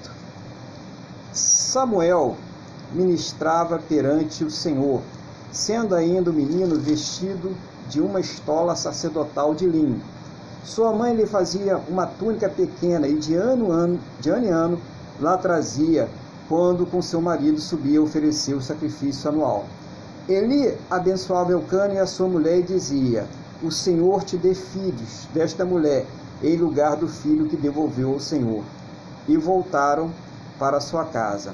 [1.33, 2.37] Samuel
[2.93, 5.01] ministrava perante o Senhor,
[5.51, 7.55] sendo ainda o menino vestido
[7.89, 10.01] de uma estola sacerdotal de linho.
[10.63, 14.81] Sua mãe lhe fazia uma túnica pequena e de ano, ano, de ano em ano
[15.19, 16.09] lá trazia,
[16.47, 19.65] quando com seu marido subia oferecer o sacrifício anual.
[20.27, 23.25] Eli abençoava Elcano e a sua mulher e dizia:
[23.63, 26.05] O Senhor te dê filhos desta mulher,
[26.43, 28.63] em lugar do filho que devolveu ao Senhor.
[29.27, 30.11] E voltaram
[30.59, 31.53] para sua casa.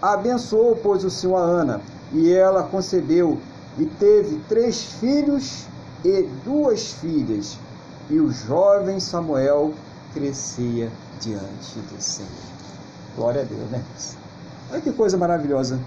[0.00, 1.80] Abençoou, pois, o Senhor a Ana,
[2.12, 3.38] e ela concebeu
[3.78, 5.66] e teve três filhos
[6.04, 7.58] e duas filhas.
[8.10, 9.72] E o jovem Samuel
[10.14, 10.90] crescia
[11.20, 12.30] diante do Senhor.
[13.16, 13.82] Glória a Deus, né?
[14.70, 15.78] Olha que coisa maravilhosa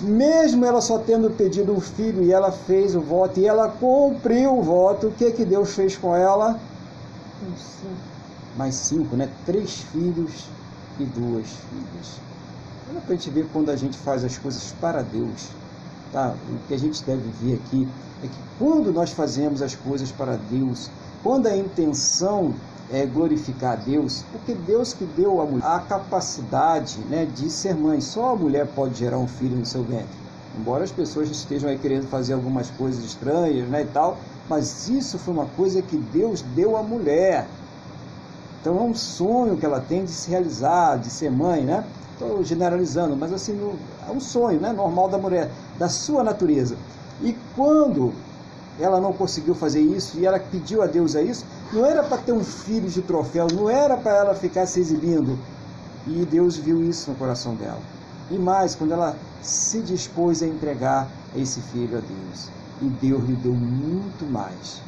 [0.00, 4.58] mesmo ela só tendo pedido um filho e ela fez o voto e ela cumpriu
[4.58, 6.58] o voto, o que que Deus fez com ela?
[8.56, 9.28] Mais cinco, né?
[9.46, 10.46] Três filhos
[10.98, 12.20] e duas filhas.
[12.90, 15.48] Olha para a gente ver quando a gente faz as coisas para Deus.
[16.12, 16.34] Tá?
[16.50, 17.88] O que a gente deve ver aqui
[18.22, 20.90] é que quando nós fazemos as coisas para Deus,
[21.22, 22.54] quando a intenção
[22.92, 27.74] é, glorificar a Deus, porque Deus que deu a mulher a capacidade né, de ser
[27.74, 30.24] mãe, só a mulher pode gerar um filho no seu ventre.
[30.58, 34.18] Embora as pessoas estejam aí querendo fazer algumas coisas estranhas né, e tal,
[34.48, 37.48] mas isso foi uma coisa que Deus deu à mulher.
[38.60, 41.84] Então é um sonho que ela tem de se realizar, de ser mãe, né?
[42.14, 43.58] Estou generalizando, mas assim,
[44.08, 46.76] é um sonho né, normal da mulher, da sua natureza.
[47.20, 48.12] E quando
[48.78, 52.18] ela não conseguiu fazer isso e ela pediu a Deus a isso, não era para
[52.18, 55.38] ter um filho de troféu, não era para ela ficar se exibindo.
[56.06, 57.80] E Deus viu isso no coração dela.
[58.30, 62.52] E mais, quando ela se dispôs a entregar esse filho a Deus.
[62.80, 64.82] E Deus lhe deu muito mais.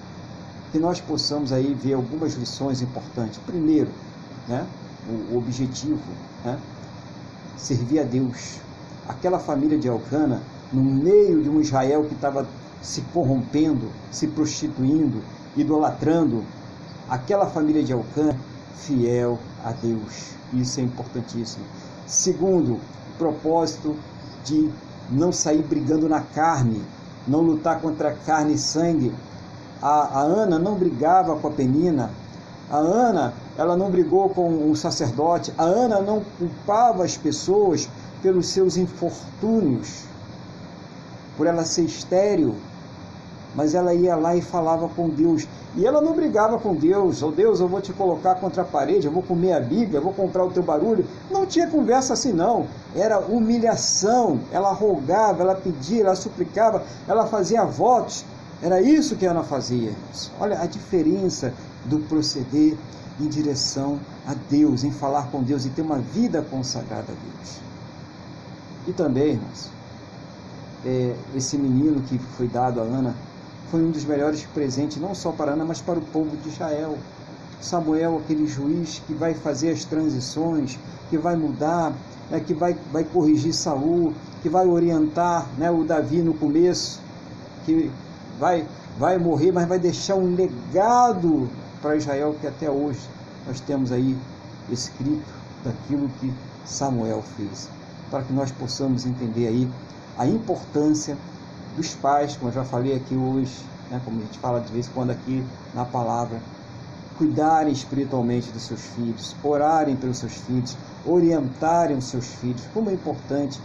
[0.70, 3.38] que nós possamos aí ver algumas lições importantes.
[3.46, 3.90] Primeiro,
[4.46, 4.66] né,
[5.04, 6.02] o objetivo,
[6.44, 6.60] né,
[7.56, 8.58] servir a Deus.
[9.08, 10.42] Aquela família de Elcana,
[10.72, 12.46] no meio de um Israel que estava
[12.82, 15.22] se corrompendo, se prostituindo,
[15.56, 16.44] idolatrando,
[17.08, 18.36] aquela família de Elcana,
[18.76, 20.32] fiel a Deus.
[20.52, 21.64] Isso é importantíssimo.
[22.06, 22.78] Segundo,
[23.18, 23.96] propósito
[24.44, 24.70] de
[25.10, 26.82] não sair brigando na carne,
[27.26, 29.12] não lutar contra carne e sangue.
[29.82, 32.10] A, a Ana não brigava com a Penina,
[32.70, 37.88] a Ana, ela não brigou com o sacerdote, a Ana não culpava as pessoas
[38.22, 40.04] pelos seus infortúnios,
[41.36, 42.56] por ela ser estéril,
[43.54, 45.46] mas ela ia lá e falava com Deus.
[45.76, 49.06] E ela não brigava com Deus, oh Deus, eu vou te colocar contra a parede,
[49.06, 51.06] eu vou comer a Bíblia, eu vou comprar o teu barulho.
[51.30, 52.66] Não tinha conversa assim, não.
[52.94, 54.40] Era humilhação.
[54.50, 58.24] Ela rogava, ela pedia, ela suplicava, ela fazia votos.
[58.62, 59.92] Era isso que Ana fazia.
[60.40, 61.52] Olha a diferença
[61.86, 62.76] do proceder
[63.20, 67.60] em direção a Deus, em falar com Deus e ter uma vida consagrada a Deus.
[68.86, 69.70] E também, irmãos,
[70.84, 73.14] é, esse menino que foi dado a Ana
[73.70, 76.96] foi um dos melhores presentes, não só para Ana, mas para o povo de Israel.
[77.60, 80.78] Samuel, aquele juiz que vai fazer as transições,
[81.10, 81.92] que vai mudar,
[82.30, 84.12] né, que vai, vai corrigir Saul,
[84.42, 87.00] que vai orientar né, o Davi no começo,
[87.64, 87.90] que
[88.38, 88.66] vai,
[88.98, 91.48] vai morrer, mas vai deixar um legado
[91.86, 93.08] para Israel que até hoje
[93.46, 94.18] nós temos aí
[94.68, 95.22] escrito
[95.64, 96.34] daquilo que
[96.64, 97.68] Samuel fez,
[98.10, 99.70] para que nós possamos entender aí
[100.18, 101.16] a importância
[101.76, 103.54] dos pais, como eu já falei aqui hoje,
[103.88, 106.40] né, como a gente fala de vez em quando aqui na palavra,
[107.16, 110.76] cuidarem espiritualmente dos seus filhos, orarem pelos seus filhos,
[111.06, 112.62] orientarem os seus filhos.
[112.74, 113.60] Como é importante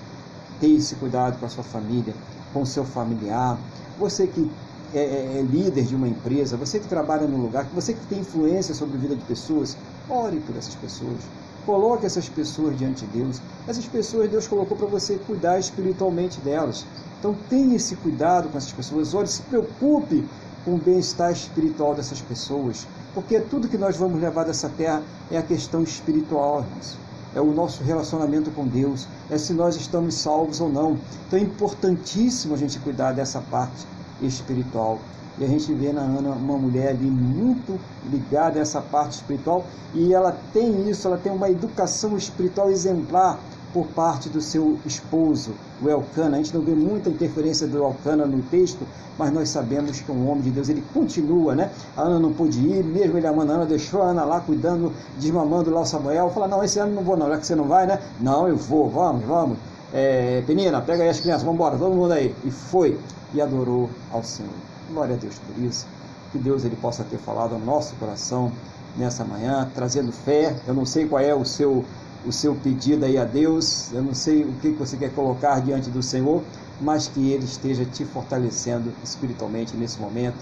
[0.60, 2.14] ter esse cuidado com a sua família,
[2.54, 3.58] com o seu familiar.
[3.98, 4.48] Você que
[4.94, 8.20] é, é, é, líder de uma empresa, você que trabalha no lugar, você que tem
[8.20, 9.78] influência sobre a vida de pessoas,
[10.10, 11.20] ore por essas pessoas.
[11.66, 13.42] Coloque essas pessoas diante de Deus.
[13.68, 16.86] Essas pessoas Deus colocou para você cuidar espiritualmente delas.
[17.20, 19.14] Então tenha esse cuidado com essas pessoas.
[19.14, 20.26] Ore, se preocupe
[20.66, 22.86] com o bem-estar espiritual dessas pessoas.
[23.14, 26.98] Porque tudo que nós vamos levar dessa terra é a questão espiritual, irmãos.
[27.34, 29.08] É o nosso relacionamento com Deus.
[29.30, 30.98] É se nós estamos salvos ou não.
[31.28, 33.86] Então é importantíssimo a gente cuidar dessa parte
[34.22, 35.00] espiritual.
[35.40, 37.80] E a gente vê na Ana uma mulher ali muito
[38.12, 43.40] ligada a essa parte espiritual e ela tem isso, ela tem uma educação espiritual exemplar
[43.74, 45.52] por parte do seu esposo,
[45.82, 46.36] o Elcana.
[46.36, 48.86] A gente não vê muita interferência do Elcana no texto,
[49.18, 51.72] mas nós sabemos que é um homem de Deus, ele continua, né?
[51.96, 54.92] A Ana não pôde ir, mesmo ele amando a Ana, deixou a Ana lá cuidando,
[55.18, 56.30] desmamando lá o Samuel.
[56.32, 58.00] Fala, não, esse ano não vou não, já que você não vai, né?
[58.20, 59.58] Não, eu vou, vamos, vamos.
[59.94, 62.34] É, Penina, pega aí as crianças, vamos embora, todo mundo aí.
[62.46, 62.98] E foi
[63.34, 64.52] e adorou ao Senhor.
[64.90, 65.86] Glória a Deus por isso.
[66.32, 68.52] Que Deus ele possa ter falado ao nosso coração
[68.98, 70.56] nessa manhã, trazendo fé.
[70.66, 71.86] Eu não sei qual é o seu
[72.26, 73.92] o seu pedido aí a Deus.
[73.92, 76.44] Eu não sei o que você quer colocar diante do Senhor,
[76.80, 80.38] mas que Ele esteja te fortalecendo espiritualmente nesse momento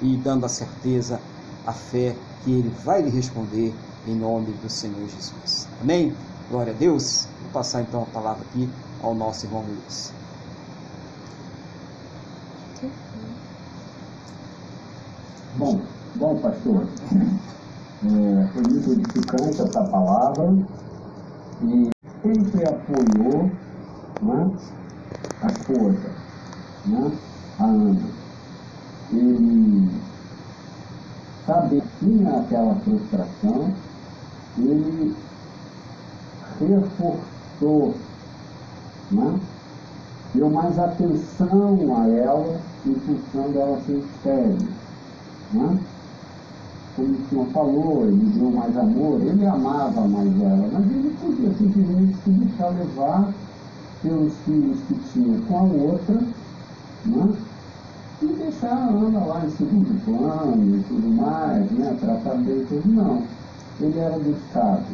[0.00, 1.20] e dando a certeza,
[1.66, 3.74] a fé que Ele vai lhe responder
[4.06, 5.66] em nome do Senhor Jesus.
[5.80, 6.14] Amém?
[6.50, 7.26] Glória a Deus.
[7.42, 8.68] Vou passar então a palavra aqui
[9.04, 10.12] ao nosso irmão Luiz.
[15.56, 15.80] Bom,
[16.16, 16.88] bom pastor,
[18.02, 20.52] é, foi muito edificante essa palavra
[21.62, 21.90] e
[22.22, 23.50] sempre apoiou
[24.22, 24.50] né,
[25.42, 26.10] a esposa,
[26.86, 27.12] né,
[27.60, 28.14] a Ana.
[29.12, 29.88] Ele,
[31.46, 33.74] sabe, tinha aquela frustração,
[34.58, 35.14] ele
[36.60, 37.94] reforçou,
[39.10, 39.40] né,
[40.34, 44.68] deu mais atenção a ela em função dela ser estéreo.
[45.52, 45.78] Né?
[46.96, 51.52] Como o senhor falou, ele deu mais amor, ele amava mais ela, mas ele podia
[51.54, 53.32] simplesmente se deixar levar
[54.02, 56.20] pelos filhos que tinha com a outra,
[57.06, 57.34] né?
[58.22, 61.96] e deixar a Ana lá em segundo plano e tudo mais, né?
[62.00, 62.86] tratar bem tudo.
[62.86, 63.22] Não,
[63.80, 64.84] ele era dedicado.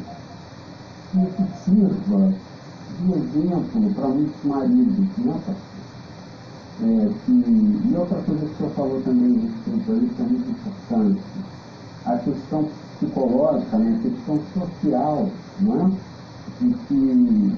[1.14, 2.32] E que sirva
[3.00, 5.40] de exemplo para muitos maridos, né,
[6.82, 11.20] é, que, e outra coisa que o senhor falou também a isso é muito importante,
[12.06, 15.30] a questão psicológica, né, a questão social,
[15.60, 16.10] não é?
[16.60, 17.56] de que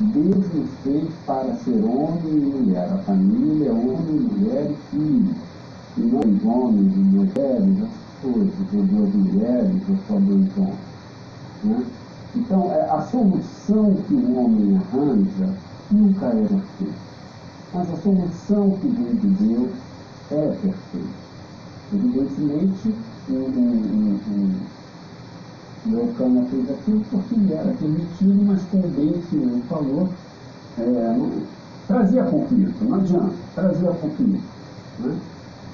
[0.00, 2.88] Deus nos fez para ser homem e mulher.
[2.92, 5.34] A família homem, mulher e filho.
[5.96, 10.78] E não os homens e mulheres, as coisas, ou duas mulheres, ou só dois homens.
[11.64, 11.84] Né?
[12.34, 15.54] Então, é, a solução que o homem arranja
[15.90, 17.06] nunca é perfeita.
[17.72, 19.70] Mas a solução que vem de Deus
[20.30, 21.26] é perfeita.
[21.92, 22.94] Evidentemente,
[23.28, 24.20] o, o,
[25.86, 26.14] o,
[26.46, 30.08] fez aquilo porque era permitido, mas bem o senhor falou,
[30.78, 30.82] é,
[31.16, 31.30] não,
[31.86, 34.42] trazia conflito, não adianta, trazia conflito.
[34.98, 35.16] Né?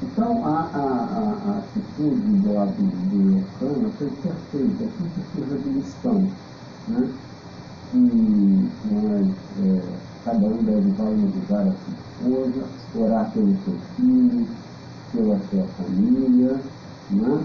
[0.03, 2.51] Então, a, a, a, a atitude do,
[3.09, 6.29] do, Eucana foi perfeita, aquilo que surge de lição.
[6.89, 7.09] Né?
[7.95, 9.29] E nós,
[9.63, 9.83] é,
[10.25, 14.49] cada um deve valorizar a sua esposa, orar pelos seus filhos,
[15.13, 16.61] pela sua família.
[17.11, 17.45] Né?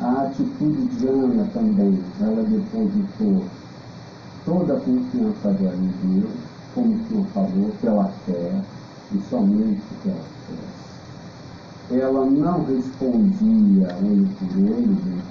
[0.00, 3.42] A atitude de Ana também, ela depositou
[4.44, 6.30] toda a confiança dela em Deus,
[6.72, 8.62] como o senhor falou, pela fé,
[9.12, 10.35] e somente pela fé.
[11.90, 15.22] Ela não respondia olho por olho,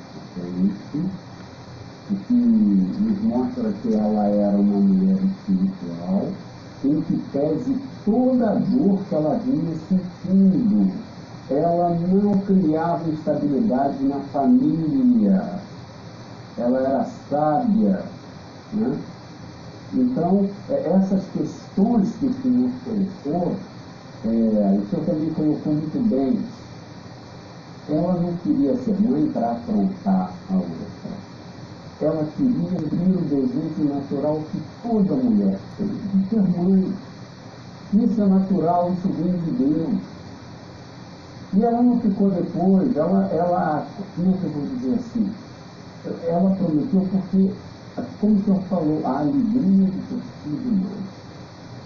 [2.09, 6.27] o que nos mostra que ela era uma mulher espiritual,
[6.83, 10.91] em que pese toda a dor que ela vinha sentindo,
[11.49, 15.59] ela não criava instabilidade na família,
[16.57, 18.03] ela era sábia,
[18.73, 18.97] né?
[19.93, 23.55] Então, é, essas questões que o Senhor colocou,
[24.23, 26.39] é, o Senhor também colocou muito bem.
[27.89, 31.25] Ela não queria ser mãe para afrontar a outra.
[32.01, 36.93] Ela queria cumprir o desejo natural que toda mulher tem, de ser mãe.
[37.93, 39.99] Isso é natural, isso vem de Deus.
[41.53, 45.31] E ela não ficou depois, ela, ela como é que eu vou dizer assim?
[46.27, 47.51] Ela prometeu porque
[48.19, 50.85] como o senhor falou, a alegria de ter sido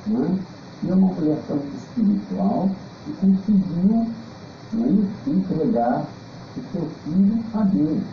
[0.08, 0.30] mãe.
[0.30, 0.40] Né?
[0.84, 1.14] E é uma
[1.48, 2.70] tão espiritual
[3.08, 4.08] e conseguiu
[4.74, 6.06] né, entregar
[6.56, 8.04] o seu filho a Deus.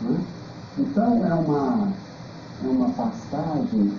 [0.00, 0.20] Né?
[0.78, 1.88] Então é uma,
[2.64, 3.92] é uma passagem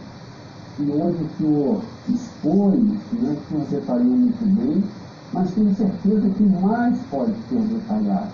[0.75, 2.83] que hoje o senhor expôs,
[3.13, 4.83] né, que o senhor detalhou muito bem,
[5.31, 8.31] mas tenho certeza que mais pode ser detalhado.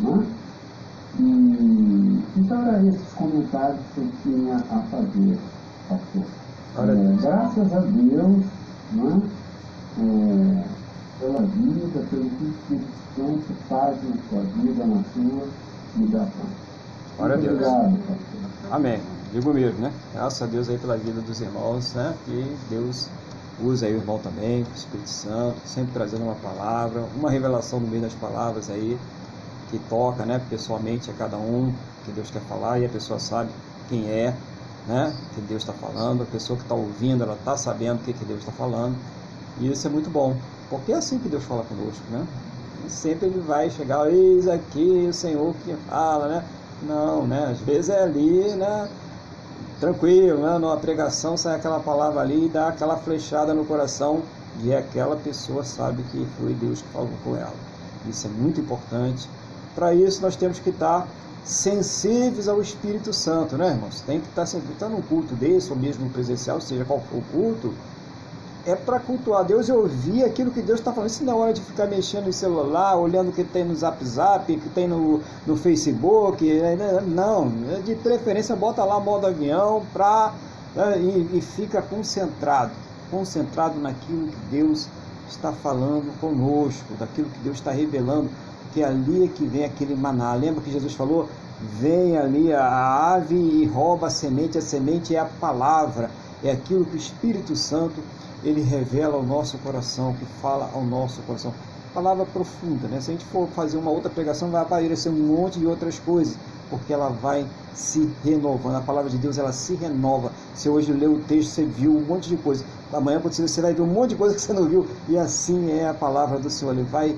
[0.00, 0.26] Né?
[1.18, 5.38] E, então, eram esses comentários que eu tinha a fazer,
[5.88, 6.24] pastor.
[6.78, 8.44] É, graças a Deus,
[8.92, 9.22] né,
[9.98, 10.64] é,
[11.20, 15.48] pela vida, pelo que o Espírito Santo faz na sua vida, na sua
[15.96, 16.46] ligação.
[17.16, 17.52] Glória a Deus.
[17.54, 18.72] Obrigado, pastor.
[18.72, 19.00] Amém.
[19.32, 19.92] Digo mesmo, né?
[20.14, 22.14] Graças a Deus aí pela vida dos irmãos, né?
[22.24, 23.08] Que Deus
[23.62, 27.88] usa aí o irmão também, o Espírito Santo, sempre trazendo uma palavra, uma revelação no
[27.88, 28.96] meio das palavras aí
[29.70, 31.72] que toca né, pessoalmente a cada um
[32.04, 33.50] que Deus quer falar e a pessoa sabe
[33.88, 34.34] quem é,
[34.88, 38.12] né, que Deus está falando, a pessoa que está ouvindo, ela está sabendo o que,
[38.14, 38.96] que Deus está falando.
[39.60, 40.34] E isso é muito bom,
[40.70, 42.26] porque é assim que Deus fala conosco, né?
[42.88, 46.44] Sempre ele vai chegar, eis aqui o Senhor que fala, né?
[46.82, 47.48] Não, né?
[47.50, 48.88] Às vezes é ali, né?
[49.78, 50.58] Tranquilo, né?
[50.58, 54.22] Numa pregação sai aquela palavra ali e dá aquela flechada no coração
[54.62, 57.54] e aquela pessoa sabe que foi Deus que falou com ela.
[58.08, 59.28] Isso é muito importante
[59.78, 61.06] para isso, nós temos que estar
[61.44, 64.02] sensíveis ao Espírito Santo, né, irmãos?
[64.02, 67.22] Tem que estar sempre, está num culto desse, ou mesmo presencial, seja qual for o
[67.32, 67.72] culto,
[68.66, 71.08] é para cultuar Deus e ouvir aquilo que Deus está falando.
[71.08, 74.04] Isso não é hora de ficar mexendo no celular, olhando o que tem no Zap
[74.04, 76.44] Zap, o que tem no, no Facebook.
[76.44, 77.02] Né, né?
[77.06, 77.50] Não,
[77.84, 80.34] de preferência bota lá modo avião pra,
[80.74, 82.72] né, e, e fica concentrado,
[83.10, 84.86] concentrado naquilo que Deus
[85.30, 88.28] está falando conosco, daquilo que Deus está revelando
[88.72, 90.34] que ali é que vem aquele maná.
[90.34, 91.28] Lembra que Jesus falou?
[91.60, 96.10] Vem ali a ave e rouba a semente, a semente é a palavra,
[96.42, 98.00] é aquilo que o Espírito Santo
[98.44, 101.52] ele revela ao nosso coração, que fala ao nosso coração.
[101.92, 103.00] Palavra profunda, né?
[103.00, 106.36] Se a gente for fazer uma outra pregação, vai aparecer um monte de outras coisas,
[106.70, 107.44] porque ela vai
[107.74, 108.76] se renovando.
[108.76, 110.30] A palavra de Deus ela se renova.
[110.54, 112.64] Se hoje leu o texto, você viu um monte de coisa.
[112.92, 114.86] Amanhã você vai ver um monte de coisa que você não viu.
[115.08, 116.72] E assim é a palavra do Senhor.
[116.72, 117.16] Ele vai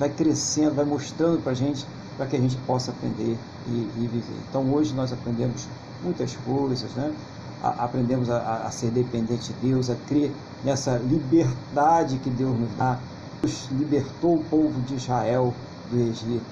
[0.00, 1.86] vai crescendo, vai mostrando para a gente,
[2.16, 3.36] para que a gente possa aprender
[3.68, 4.34] e, e, viver.
[4.48, 5.68] Então hoje nós aprendemos
[6.02, 7.12] muitas coisas, né?
[7.62, 10.32] A, aprendemos a, a, ser dependente de Deus, a crer
[10.64, 12.98] nessa liberdade que Deus nos dá.
[13.42, 15.52] Deus libertou o povo de Israel
[15.90, 16.46] do Egito.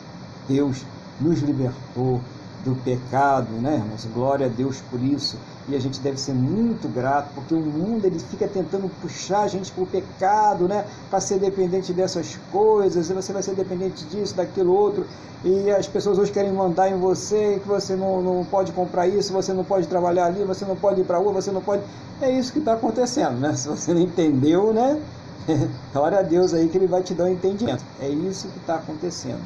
[0.46, 0.84] Deus
[1.18, 2.20] nos libertou
[2.64, 4.07] do pecado, né, irmãos?
[4.12, 5.38] Glória a Deus por isso.
[5.68, 9.48] E a gente deve ser muito grato, porque o mundo ele fica tentando puxar a
[9.48, 10.84] gente para o pecado, né?
[11.10, 15.06] Para ser dependente dessas coisas, e você vai ser dependente disso, daquilo outro.
[15.44, 19.32] E as pessoas hoje querem mandar em você que você não, não pode comprar isso,
[19.32, 21.82] você não pode trabalhar ali, você não pode ir para a rua, você não pode.
[22.20, 23.52] É isso que está acontecendo, né?
[23.56, 25.00] Se você não entendeu, né?
[25.92, 27.84] Glória a Deus aí que ele vai te dar um entendimento.
[28.00, 29.40] É isso que está acontecendo.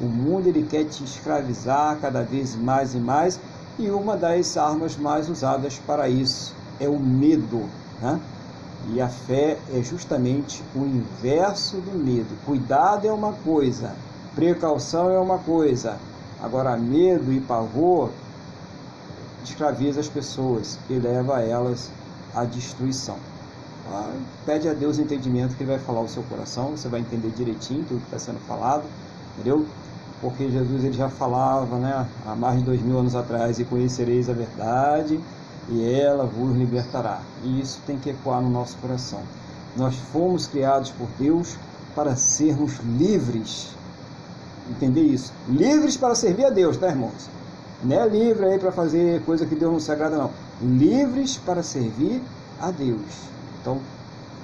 [0.00, 3.38] O mundo ele quer te escravizar cada vez mais e mais,
[3.78, 7.68] e uma das armas mais usadas para isso é o medo.
[8.00, 8.20] Né?
[8.92, 12.36] E a fé é justamente o inverso do medo.
[12.44, 13.94] Cuidado é uma coisa,
[14.34, 15.98] Precaução é uma coisa,
[16.42, 18.10] agora medo e pavor
[19.44, 21.90] escraviza as pessoas e leva elas
[22.34, 23.18] à destruição.
[23.90, 24.14] Ah,
[24.46, 27.84] pede a Deus entendimento que Ele vai falar o seu coração, você vai entender direitinho
[27.84, 28.84] tudo que está sendo falado,
[29.34, 29.66] entendeu?
[30.22, 34.30] Porque Jesus ele já falava né, há mais de dois mil anos atrás: e conhecereis
[34.30, 35.20] a verdade,
[35.68, 37.20] e ela vos libertará.
[37.42, 39.20] E isso tem que ecoar no nosso coração.
[39.76, 41.56] Nós fomos criados por Deus
[41.94, 43.70] para sermos livres.
[44.70, 45.32] Entender isso?
[45.48, 47.28] Livres para servir a Deus, tá, irmãos?
[47.82, 50.30] Não é livre aí para fazer coisa que Deus não se agrada, não.
[50.60, 52.22] Livres para servir
[52.60, 53.00] a Deus.
[53.60, 53.80] Então,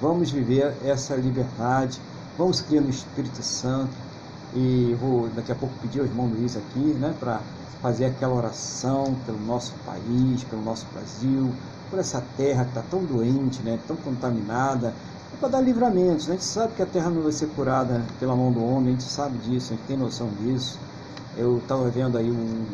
[0.01, 2.01] vamos viver essa liberdade,
[2.37, 4.08] vamos criar no Espírito Santo.
[4.53, 7.39] E vou daqui a pouco pedir ao irmão Luiz aqui, né, para
[7.81, 11.51] fazer aquela oração pelo nosso país, pelo nosso Brasil,
[11.89, 14.93] por essa terra que está tão doente, né, tão contaminada,
[15.39, 16.27] para dar livramentos.
[16.27, 16.33] Né?
[16.33, 18.91] A gente sabe que a terra não vai ser curada pela mão do homem, a
[18.91, 20.77] gente sabe disso, a gente tem noção disso.
[21.37, 22.65] Eu estava vendo aí um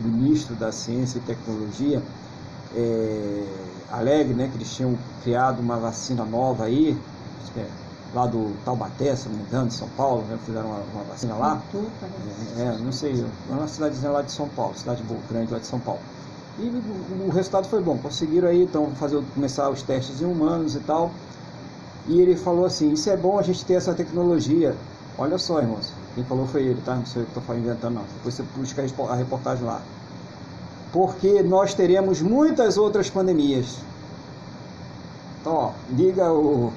[0.00, 2.02] ministro da Ciência e Tecnologia,
[2.74, 3.44] é,
[3.92, 6.98] alegre, né, que eles tinham criado uma vacina nova aí,
[8.14, 11.34] lá do Taubaté, se não me engano, de São Paulo, né, fizeram uma, uma vacina
[11.34, 11.62] lá.
[12.56, 15.66] É, é, não sei, é uma cidadezinha lá de São Paulo, cidade grande lá de
[15.66, 16.00] São Paulo.
[16.58, 20.76] E o, o resultado foi bom, conseguiram aí então fazer, começar os testes em humanos
[20.76, 21.10] e tal.
[22.06, 24.76] E ele falou assim, isso é bom a gente ter essa tecnologia.
[25.18, 26.94] Olha só, irmãos, quem falou foi ele, tá?
[26.94, 28.04] Não sei o que estou inventando, não.
[28.16, 29.80] Depois você busca a reportagem lá
[30.94, 33.78] porque nós teremos muitas outras pandemias.
[35.40, 36.72] Então, ó, liga o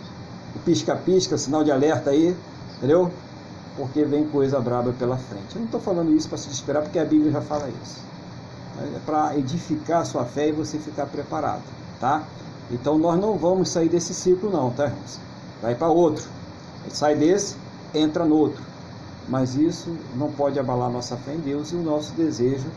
[0.57, 2.35] pisca-pisca, sinal de alerta aí,
[2.77, 3.11] entendeu?
[3.75, 5.55] Porque vem coisa braba pela frente.
[5.55, 8.01] Eu não estou falando isso para se desesperar, porque a Bíblia já fala isso.
[8.79, 11.63] É para edificar a sua fé e você ficar preparado,
[11.99, 12.23] tá?
[12.69, 15.19] Então nós não vamos sair desse ciclo não, tá, irmãos?
[15.61, 16.25] Vai para outro.
[16.89, 17.55] Sai desse,
[17.93, 18.61] entra no outro.
[19.27, 22.67] Mas isso não pode abalar nossa fé em Deus e o nosso desejo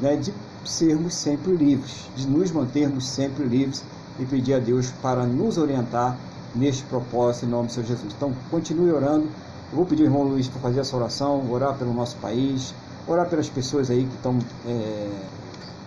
[0.00, 0.32] né, de
[0.64, 3.82] sermos sempre livres, de nos mantermos sempre livres
[4.18, 6.16] e pedir a Deus para nos orientar
[6.54, 8.12] neste propósito em nome do Senhor Jesus.
[8.16, 9.26] Então, continue orando.
[9.70, 12.74] Eu vou pedir ao irmão Luiz para fazer essa oração, orar pelo nosso país,
[13.06, 15.08] orar pelas pessoas aí que estão, é,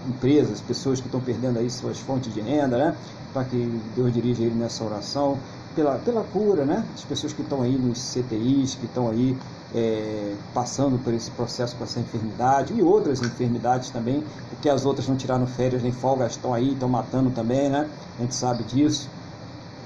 [0.07, 2.95] empresas, pessoas que estão perdendo aí suas fontes de renda, né?
[3.33, 5.37] Para que Deus dirija ele nessa oração,
[5.75, 6.85] pela, pela cura, né?
[6.93, 9.37] As pessoas que estão aí nos CTIs, que estão aí
[9.73, 15.07] é, passando por esse processo com essa enfermidade e outras enfermidades também, porque as outras
[15.07, 17.89] não tiraram férias nem folgas, estão aí, estão matando também, né?
[18.17, 19.09] A gente sabe disso.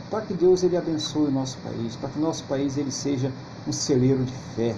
[0.10, 3.32] Para que Deus ele abençoe o nosso país, para que o nosso país ele seja
[3.68, 4.76] um celeiro de fé,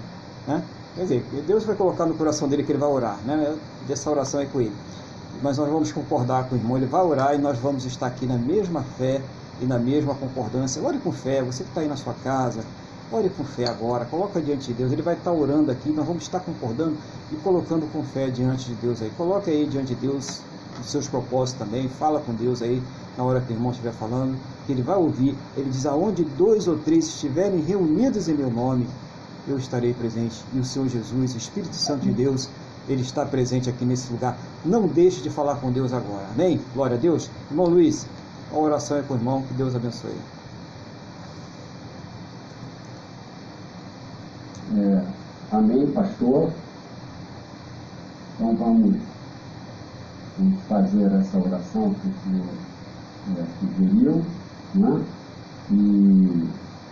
[0.47, 0.63] né?
[0.95, 3.55] Quer dizer, Deus vai colocar no coração dele que ele vai orar, né?
[3.87, 4.75] Dessa oração é com ele.
[5.41, 8.25] Mas nós vamos concordar com o irmão, ele vai orar e nós vamos estar aqui
[8.25, 9.21] na mesma fé
[9.61, 10.81] e na mesma concordância.
[10.81, 12.63] Ore com fé, você que está aí na sua casa,
[13.11, 14.91] Ore com fé agora, coloca diante de Deus.
[14.91, 16.95] Ele vai estar orando aqui, nós vamos estar concordando
[17.31, 19.09] e colocando com fé diante de Deus aí.
[19.17, 20.41] Coloque aí diante de Deus
[20.79, 21.89] os seus propósitos também.
[21.89, 22.83] Fala com Deus aí
[23.19, 25.35] na hora que o irmão estiver falando, que ele vai ouvir.
[25.57, 28.87] Ele diz: Aonde dois ou três estiverem reunidos em meu nome,
[29.45, 30.41] eu estarei presente.
[30.53, 32.47] E o Senhor Jesus, Espírito Santo de Deus,
[32.87, 34.37] ele está presente aqui nesse lugar.
[34.63, 36.27] Não deixe de falar com Deus agora.
[36.31, 36.61] Amém?
[36.73, 37.29] Glória a Deus.
[37.51, 38.07] Irmão Luiz,
[38.53, 39.41] a oração é com o irmão.
[39.41, 40.15] Que Deus abençoe.
[44.77, 45.03] É,
[45.51, 46.53] amém, pastor.
[48.35, 48.95] Então vamos,
[50.37, 52.68] vamos fazer essa oração que o senhor
[53.37, 54.23] é, sugeriu,
[54.75, 55.03] né?
[55.71, 56.47] E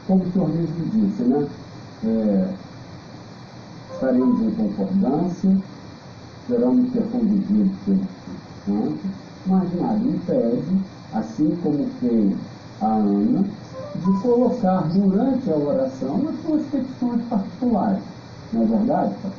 [0.06, 1.48] como o senhor mesmo disse, né?
[2.06, 2.54] É,
[3.94, 5.58] estaremos em concordância,
[6.48, 8.08] seremos ser conduzidos pelo
[8.66, 9.00] Santo,
[9.48, 10.82] mas nada impede,
[11.14, 12.36] assim como fez
[12.82, 13.44] a Ana,
[13.96, 18.04] de colocar durante a oração as suas petições particulares.
[18.54, 19.32] Não é verdade, pastor?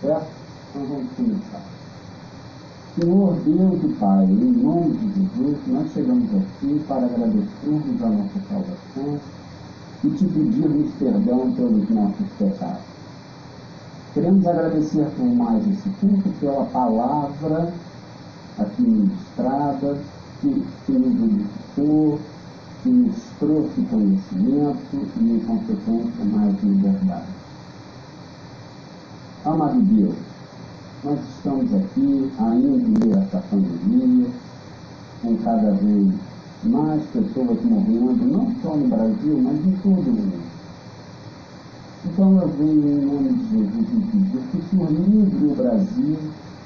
[0.00, 0.26] Certo?
[0.70, 1.73] Então vamos começar.
[2.94, 8.40] Senhor Deus e Pai, em nome de Jesus, nós chegamos aqui para agradecermos a nossa
[8.48, 9.20] salvação
[10.04, 12.84] e te pedirmos perdão pelos nossos pecados.
[14.12, 17.74] Queremos agradecer por mais esse culto, pela palavra
[18.60, 19.98] aqui ministrada,
[20.40, 22.20] que, que nos edificou,
[22.84, 27.26] que nos trouxe conhecimento e, em consequência, mais liberdade.
[29.44, 30.33] Amado Deus,
[31.04, 34.26] nós estamos aqui ainda em meio a essa pandemia,
[35.22, 36.14] com cada vez
[36.64, 40.42] mais pessoas morrendo, não só no Brasil, mas em todo o mundo.
[42.06, 46.18] Então eu venho em nome de Jesus e pedir que o Senhor livre o Brasil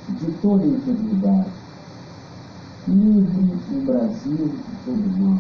[0.09, 1.51] de toda enfermidade.
[2.87, 5.39] Livre o Brasil de todo mal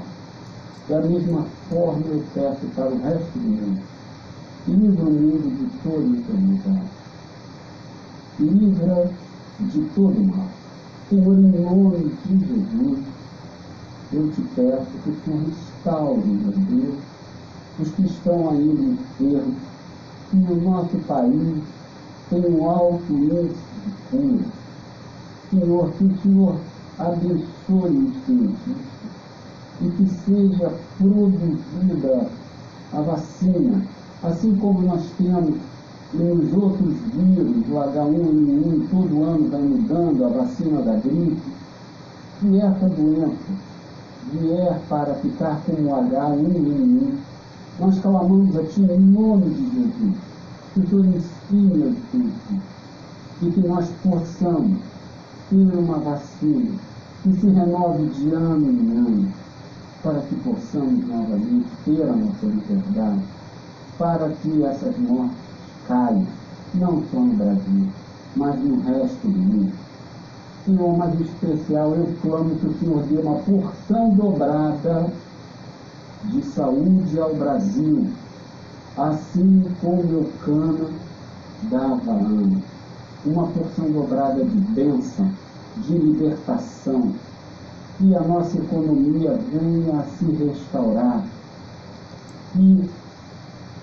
[0.88, 3.82] da mesma forma eu peço para o resto do mundo.
[4.66, 6.88] livra-me de toda enfermidade.
[8.40, 9.10] Livra
[9.58, 10.46] de todo mal.
[11.08, 13.04] Senhor, em nome de Jesus,
[14.12, 16.98] eu te peço que Senhor restaure, meu Deus,
[17.80, 19.56] os que estão ainda enfermos,
[20.30, 21.64] que no nosso país
[22.30, 24.44] tem um alto índice de cura.
[25.50, 26.60] Senhor, que o Senhor
[26.98, 28.76] abençoe os cientistas
[29.80, 32.30] e que seja produzida
[32.92, 33.82] a vacina,
[34.22, 35.56] assim como nós temos
[36.14, 41.36] nos outros vírus, o H1N1, todo ano vai mudando a vacina da gripe,
[42.40, 43.68] se essa doença
[44.32, 47.12] vier para ficar como o H1N1,
[47.78, 50.16] nós clamamos a Ti em nome de Jesus,
[50.72, 52.62] que o Senhor ensine a Espírito,
[53.42, 54.78] e que nós possamos
[55.50, 56.72] ter uma vacina
[57.22, 59.32] que se renove de ano em ano,
[60.02, 63.22] para que possamos novamente ter a nossa liberdade,
[63.98, 65.47] para que essas mortes
[65.88, 66.26] caiam,
[66.74, 67.88] não só no Brasil,
[68.36, 69.72] mas no resto do mundo.
[70.64, 75.10] Senhor, mais em especial, eu clamo que o Senhor dê uma porção dobrada
[76.24, 78.06] de saúde ao Brasil,
[78.96, 80.90] assim como o cana
[81.70, 82.68] dava antes.
[83.24, 85.30] Uma porção dobrada de bênção,
[85.78, 87.14] de libertação,
[87.96, 91.24] que a nossa economia venha a se restaurar,
[92.52, 92.90] que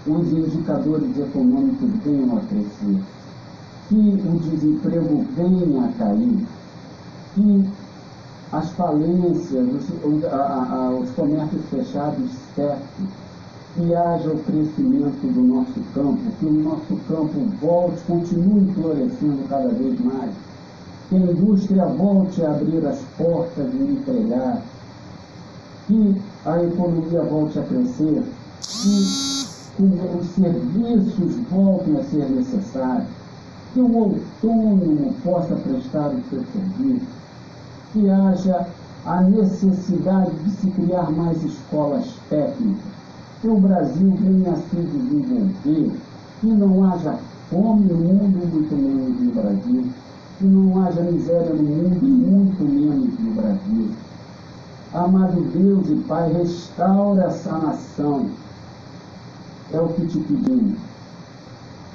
[0.08, 3.02] os indicadores econômicos venham a crescer,
[3.90, 6.46] que o desemprego venha a cair,
[7.34, 7.70] que
[8.52, 9.68] as falências,
[10.04, 13.08] os, a, a, os comércios fechados cessem,
[13.76, 19.70] que haja o crescimento do nosso campo, que o nosso campo volte, continue florescendo cada
[19.70, 20.32] vez mais
[21.10, 24.62] que a indústria volte a abrir as portas e empregar,
[25.88, 28.24] que a economia volte a crescer,
[28.62, 29.45] que
[29.80, 33.08] os serviços voltem a ser necessários,
[33.74, 37.06] que o autônomo possa prestar o seu serviço,
[37.92, 38.68] que haja
[39.06, 42.84] a necessidade de se criar mais escolas técnicas,
[43.42, 45.92] que o Brasil venha a se desenvolver,
[46.42, 47.18] que não haja
[47.50, 49.94] fome no mundo, muito menos no Brasil
[50.38, 53.90] que não haja miséria no mundo, muito menos no Brasil.
[54.94, 58.30] Amado Deus e Pai, restaura essa nação.
[59.76, 60.80] É o que te pedimos.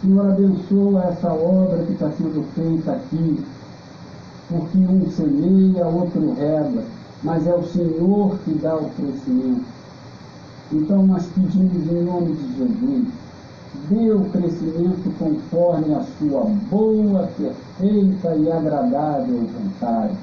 [0.02, 3.42] Senhor, abençoa essa obra que está sendo feita aqui,
[4.50, 6.84] porque um semeia, outro rega,
[7.22, 9.64] mas é o Senhor que dá o crescimento.
[10.70, 13.06] Então nós pedimos em nome de Jesus
[13.88, 20.16] dê o crescimento conforme a sua boa, perfeita e agradável vontade.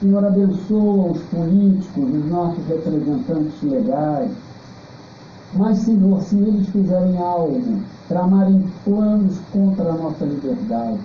[0.00, 4.30] Senhor, abençoa os políticos, os nossos representantes legais.
[5.54, 10.98] Mas, Senhor, se eles fizerem algo, tramarem planos contra a nossa liberdade,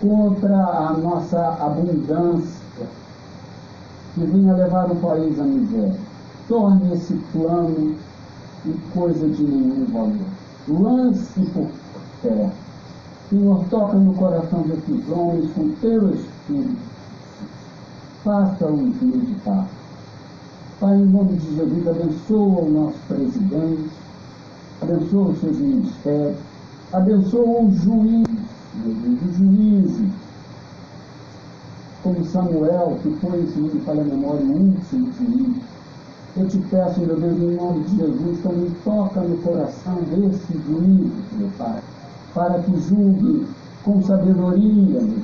[0.00, 2.66] contra a nossa abundância,
[4.14, 5.94] que venha levar o país à miséria,
[6.46, 7.94] torne esse plano
[8.66, 10.36] e coisa de nenhum valor.
[10.68, 11.68] Lance por
[12.22, 12.52] terra.
[13.30, 16.76] Senhor, toca no coração desses homens com teu Espírito.
[18.22, 19.66] Faça-os meditar.
[20.78, 23.88] Pai, em nome de Jesus, abençoa o nosso presidente,
[24.82, 26.36] abençoa os seus ministérios,
[26.92, 28.26] abençoa os juízes,
[28.84, 30.10] os juízes,
[32.02, 35.56] como Samuel, que foi, se não me falha a memória, o último juiz.
[36.36, 41.10] Eu te peço, meu Deus, em nome de Jesus, também toca no coração desse juízes,
[41.38, 41.80] meu Pai,
[42.34, 43.46] para que julgue
[43.82, 45.22] com sabedoria, meu Deus,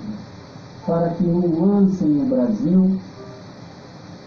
[0.86, 2.98] para que não lancem o Brasil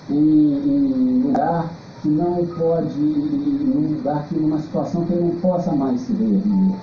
[0.09, 1.69] em, em lugar
[2.01, 6.75] que não pode, em lugar que numa situação que não possa mais se reerguer.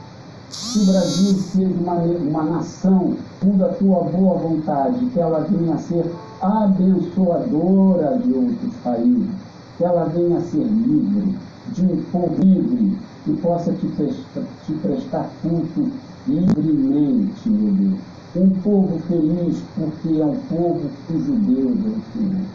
[0.50, 5.74] Que o Brasil seja uma, uma nação, segundo a tua boa vontade, que ela venha
[5.74, 6.04] a ser
[6.40, 9.42] abençoadora de outros países
[9.76, 11.34] que ela venha a ser livre,
[11.72, 15.90] de um povo livre, que possa te prestar, te prestar culto
[16.28, 18.00] livremente, meu Deus.
[18.34, 22.46] Um povo feliz, porque é um povo cujo Deus é o Senhor.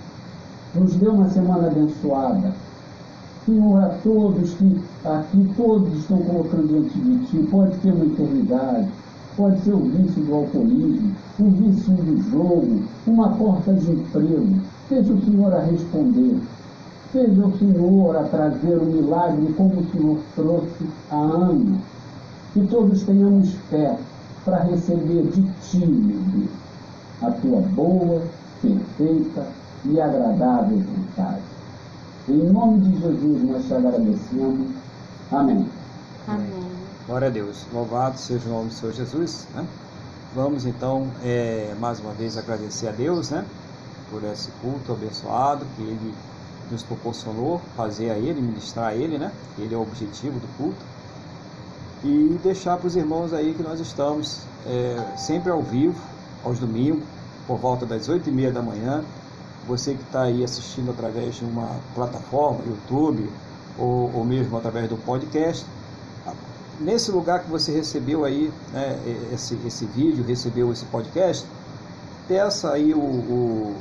[0.76, 2.53] Nos deu uma semana abençoada.
[3.45, 8.89] Senhor, a todos que aqui todos estão colocando diante de Ti, pode ter uma eternidade,
[9.38, 14.60] pode ser o vício do alcoolismo, o vício do jogo, uma porta de emprego.
[14.89, 16.38] Seja o Senhor a responder.
[17.14, 21.77] Seja o Senhor a trazer o milagre como o Senhor trouxe a Ana.
[22.53, 23.98] Que todos tenhamos fé
[24.44, 26.49] para receber de Ti, meu Deus,
[27.22, 28.22] a Tua boa,
[28.61, 29.48] perfeita
[29.90, 31.42] e agradável vontade.
[32.28, 34.68] Em nome de Jesus nós te agradecemos.
[35.32, 35.68] Amém.
[36.28, 36.68] Amém.
[37.06, 37.66] Glória a Deus.
[37.74, 39.48] Louvado seja o nome do Senhor Jesus.
[39.56, 39.66] Né?
[40.36, 43.46] Vamos então é, mais uma vez agradecer a Deus, né?
[44.12, 46.14] Por esse culto abençoado que Ele
[46.70, 49.32] nos proporcionou fazer a Ele, ministrar a Ele, né?
[49.58, 50.86] Ele é o objetivo do culto.
[52.04, 56.00] E deixar para os irmãos aí que nós estamos é, sempre ao vivo,
[56.44, 57.04] aos domingos,
[57.48, 59.04] por volta das oito e meia da manhã.
[59.68, 63.30] Você que está aí assistindo através de uma plataforma, YouTube,
[63.77, 65.65] ou, ou mesmo através do podcast,
[66.80, 68.98] nesse lugar que você recebeu aí né,
[69.34, 71.45] esse, esse vídeo, recebeu esse podcast,
[72.27, 73.76] peça aí o, o,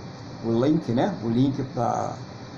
[0.45, 1.15] o link, né?
[1.25, 2.15] O link para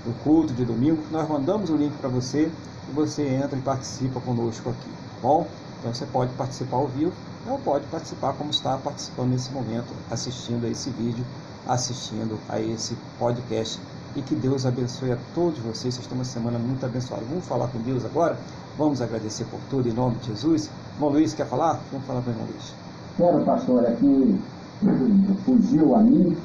[0.06, 2.50] o culto de domingo, nós mandamos o link para você
[2.88, 5.46] e você entra e participa conosco aqui, tá bom?
[5.78, 7.12] Então você pode participar ao vivo
[7.46, 11.24] ou pode participar como está participando nesse momento, assistindo a esse vídeo,
[11.66, 13.80] assistindo a esse podcast.
[14.16, 15.94] E que Deus abençoe a todos vocês.
[15.94, 17.22] Vocês estão uma semana muito abençoada.
[17.28, 18.36] Vamos falar com Deus agora?
[18.76, 20.70] Vamos agradecer por tudo em nome de Jesus.
[20.94, 21.80] Irmão Luiz, quer falar?
[21.92, 22.74] Vamos falar com o irmão Luiz.
[23.16, 24.40] Quero, pastor, aqui
[25.44, 26.36] fugiu a mim,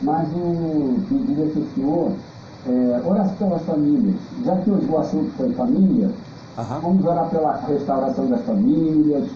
[0.00, 2.12] mas eu pediria que o senhor
[2.66, 4.16] é, orasse pelas famílias.
[4.44, 6.10] Já que hoje o assunto foi família,
[6.58, 6.80] Aham.
[6.80, 9.28] vamos orar pela restauração das famílias,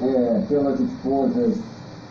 [0.00, 1.56] é, pelas esposas,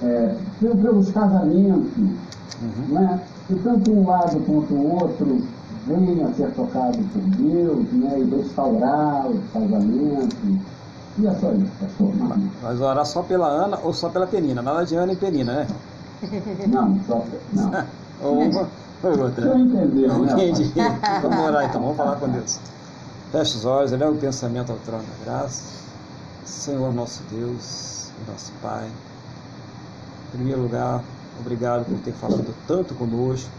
[0.03, 2.93] é, pel- pelos casamentos, Uhum.
[2.93, 3.19] né?
[3.47, 5.41] que tanto um lado quanto o outro
[5.87, 8.19] venha a ser tocado por Deus né?
[8.19, 10.37] e restaurar os casamentos.
[11.17, 12.15] E é só isso, pastor.
[12.15, 14.61] Não, Nós orar só pela Ana ou só pela Penina.
[14.61, 15.67] Nada de Ana e Penina, né?
[16.67, 17.23] não, só,
[17.53, 17.71] não.
[18.23, 18.67] Ou uma
[19.03, 19.49] ou outra.
[19.51, 20.31] Você entendeu, Não né?
[20.33, 20.71] entendi.
[20.73, 21.21] pastor?
[21.29, 22.59] Vamos orar então, vamos falar com Deus.
[23.33, 25.63] Feche os olhos, eleva o pensamento ao trono da graça.
[26.45, 28.87] Senhor nosso Deus, nosso Pai.
[30.33, 31.03] Em primeiro lugar,
[31.39, 33.51] obrigado por ter falado tanto conosco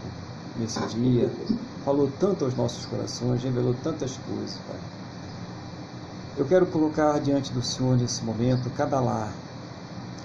[0.59, 1.31] nesse dia.
[1.85, 4.77] Falou tanto aos nossos corações, revelou tantas coisas, Pai.
[6.35, 9.31] Eu quero colocar diante do Senhor nesse momento cada lar,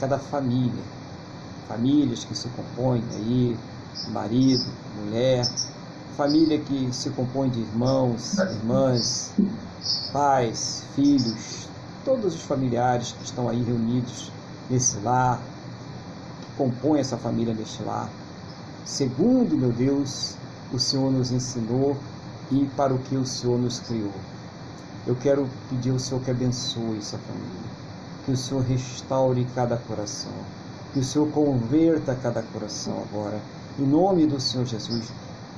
[0.00, 0.82] cada família,
[1.68, 3.56] famílias que se compõem aí,
[4.08, 4.64] marido,
[4.96, 5.48] mulher,
[6.16, 9.30] família que se compõe de irmãos, irmãs,
[10.12, 11.68] pais, filhos,
[12.04, 14.32] todos os familiares que estão aí reunidos
[14.68, 15.40] nesse lar,
[16.60, 18.10] que compõem essa família neste lar.
[18.84, 20.34] Segundo, meu Deus,
[20.72, 21.96] o Senhor nos ensinou
[22.50, 24.12] e para o que o Senhor nos criou.
[25.06, 27.70] Eu quero pedir ao Senhor que abençoe essa família,
[28.26, 30.32] que o Senhor restaure cada coração,
[30.92, 33.40] que o Senhor converta cada coração agora.
[33.78, 35.08] Em nome do Senhor Jesus,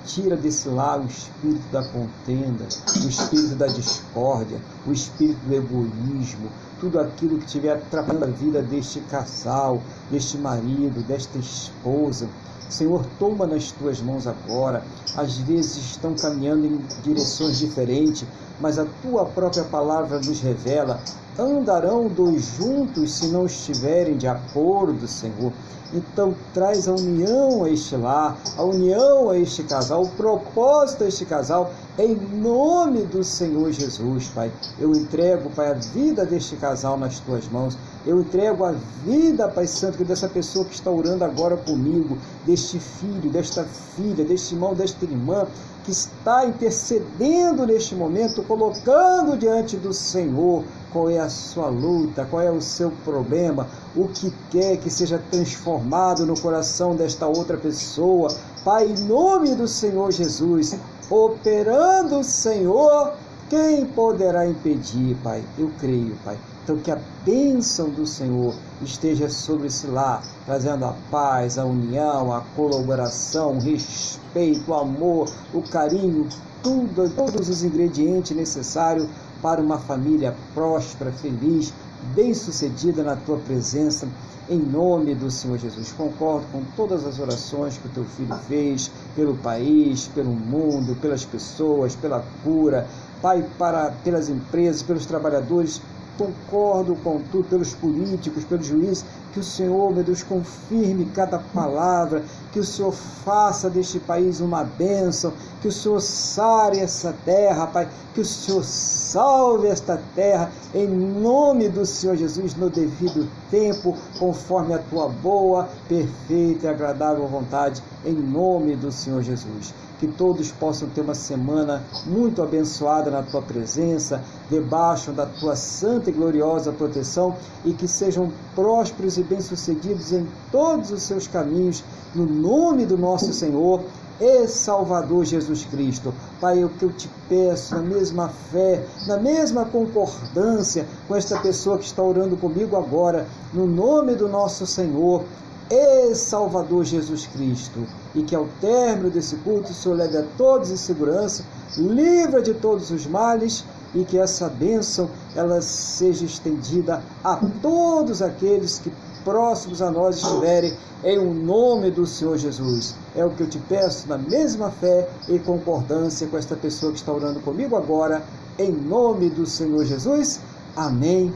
[0.05, 2.65] tira desse lar o espírito da contenda,
[3.05, 6.49] o espírito da discórdia, o espírito do egoísmo,
[6.83, 9.81] tudo aquilo que estiver atrapalhando a vida deste casal,
[10.11, 12.29] deste marido, desta esposa.
[12.69, 14.83] Senhor, toma nas tuas mãos agora.
[15.17, 18.27] Às vezes estão caminhando em direções diferentes,
[18.61, 20.99] mas a tua própria palavra nos revela:
[21.39, 25.53] andarão dois juntos se não estiverem de acordo, Senhor.
[25.95, 31.09] Então traz a união a este lar, a união a este casal, o propósito a
[31.09, 34.51] este casal, em nome do Senhor Jesus, Pai.
[34.79, 37.77] Eu entrego, Pai, a vida deste casal nas tuas mãos.
[38.07, 38.73] Eu entrego a
[39.05, 44.55] vida, Pai Santo, dessa pessoa que está orando agora comigo, deste filho, desta filha, deste
[44.55, 45.47] irmão, desta irmã,
[45.85, 52.43] que está intercedendo neste momento, colocando diante do Senhor qual é a sua luta, qual
[52.43, 53.67] é o seu problema,
[53.97, 58.35] o que quer que seja transformado no coração desta outra pessoa.
[58.65, 60.77] Pai, em nome do Senhor Jesus,
[61.11, 63.15] operando, Senhor,
[63.49, 65.43] quem poderá impedir, Pai?
[65.59, 66.39] Eu creio, Pai.
[66.65, 72.33] Então, que a bênção do Senhor esteja sobre esse lar, trazendo a paz, a união,
[72.33, 76.29] a colaboração, o respeito, o amor, o carinho,
[76.63, 79.09] tudo, todos os ingredientes necessários
[79.43, 81.73] para uma família próspera, feliz,
[82.15, 84.09] bem-sucedida na tua presença,
[84.49, 85.93] em nome do Senhor Jesus.
[85.93, 91.25] Concordo com todas as orações que o teu filho fez pelo país, pelo mundo, pelas
[91.25, 92.87] pessoas, pela cura,
[93.21, 95.81] Pai, para, pelas empresas, pelos trabalhadores,
[96.19, 102.23] concordo com tudo, pelos políticos, pelos juízes, que o Senhor, meu Deus, confirme cada palavra,
[102.53, 107.89] que o Senhor faça deste país uma bênção, que o Senhor sare essa terra, Pai,
[108.15, 114.75] que o Senhor salve esta terra, em nome do Senhor Jesus, no devido tempo, conforme
[114.75, 119.73] a tua boa, perfeita e agradável vontade, em nome do Senhor Jesus
[120.03, 124.21] que todos possam ter uma semana muito abençoada na tua presença,
[124.51, 130.91] debaixo da tua santa e gloriosa proteção e que sejam prósperos e bem-sucedidos em todos
[130.91, 131.85] os seus caminhos,
[132.17, 133.81] no nome do nosso Senhor,
[134.21, 136.13] e Salvador Jesus Cristo.
[136.41, 141.79] Pai, o que eu te peço, na mesma fé, na mesma concordância com esta pessoa
[141.79, 143.25] que está orando comigo agora,
[143.55, 145.23] no nome do nosso Senhor
[145.71, 150.71] e Salvador Jesus Cristo, e que ao término desse culto o Senhor leve a todos
[150.71, 151.45] em segurança,
[151.77, 153.65] livra de todos os males
[153.95, 158.93] e que essa bênção ela seja estendida a todos aqueles que
[159.25, 160.75] próximos a nós estiverem,
[161.05, 162.95] em o um nome do Senhor Jesus.
[163.15, 166.99] É o que eu te peço na mesma fé e concordância com esta pessoa que
[166.99, 168.23] está orando comigo agora,
[168.59, 170.41] em nome do Senhor Jesus.
[170.77, 171.33] Amém.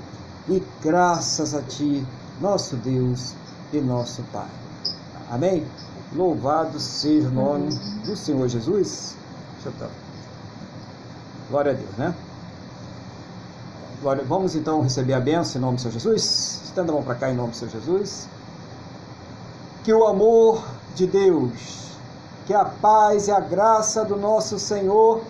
[0.48, 2.04] E graças a Ti,
[2.40, 3.34] nosso Deus
[3.72, 4.46] e nosso Pai.
[5.30, 5.66] Amém?
[6.14, 7.74] Louvado seja o nome
[8.04, 9.16] do Senhor Jesus.
[11.50, 12.14] Glória a Deus, né?
[14.00, 14.24] Glória.
[14.24, 16.62] Vamos então receber a bênção em nome do Senhor Jesus.
[16.64, 18.28] Estenda a mão para cá em nome do Senhor Jesus.
[19.82, 20.62] Que o amor
[20.94, 21.90] de Deus,
[22.46, 25.22] que a paz e a graça do nosso Senhor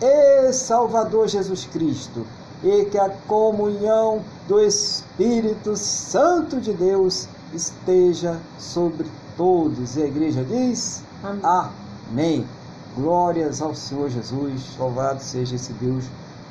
[0.00, 2.26] e Salvador Jesus Cristo,
[2.62, 9.06] e que a comunhão do Espírito Santo de Deus esteja sobre
[9.36, 9.96] todos.
[9.96, 11.70] E a igreja diz: Amém.
[12.10, 12.46] Amém.
[12.94, 14.76] Glórias ao Senhor Jesus.
[14.78, 16.04] Louvado seja esse Deus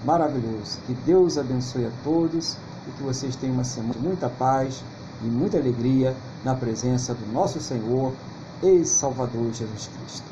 [0.06, 0.80] maravilhoso.
[0.88, 2.58] Que Deus abençoe a todos
[2.88, 4.84] e que vocês tenham uma semana de muita paz
[5.22, 8.12] e muita alegria na presença do nosso Senhor
[8.64, 10.31] e Salvador Jesus Cristo.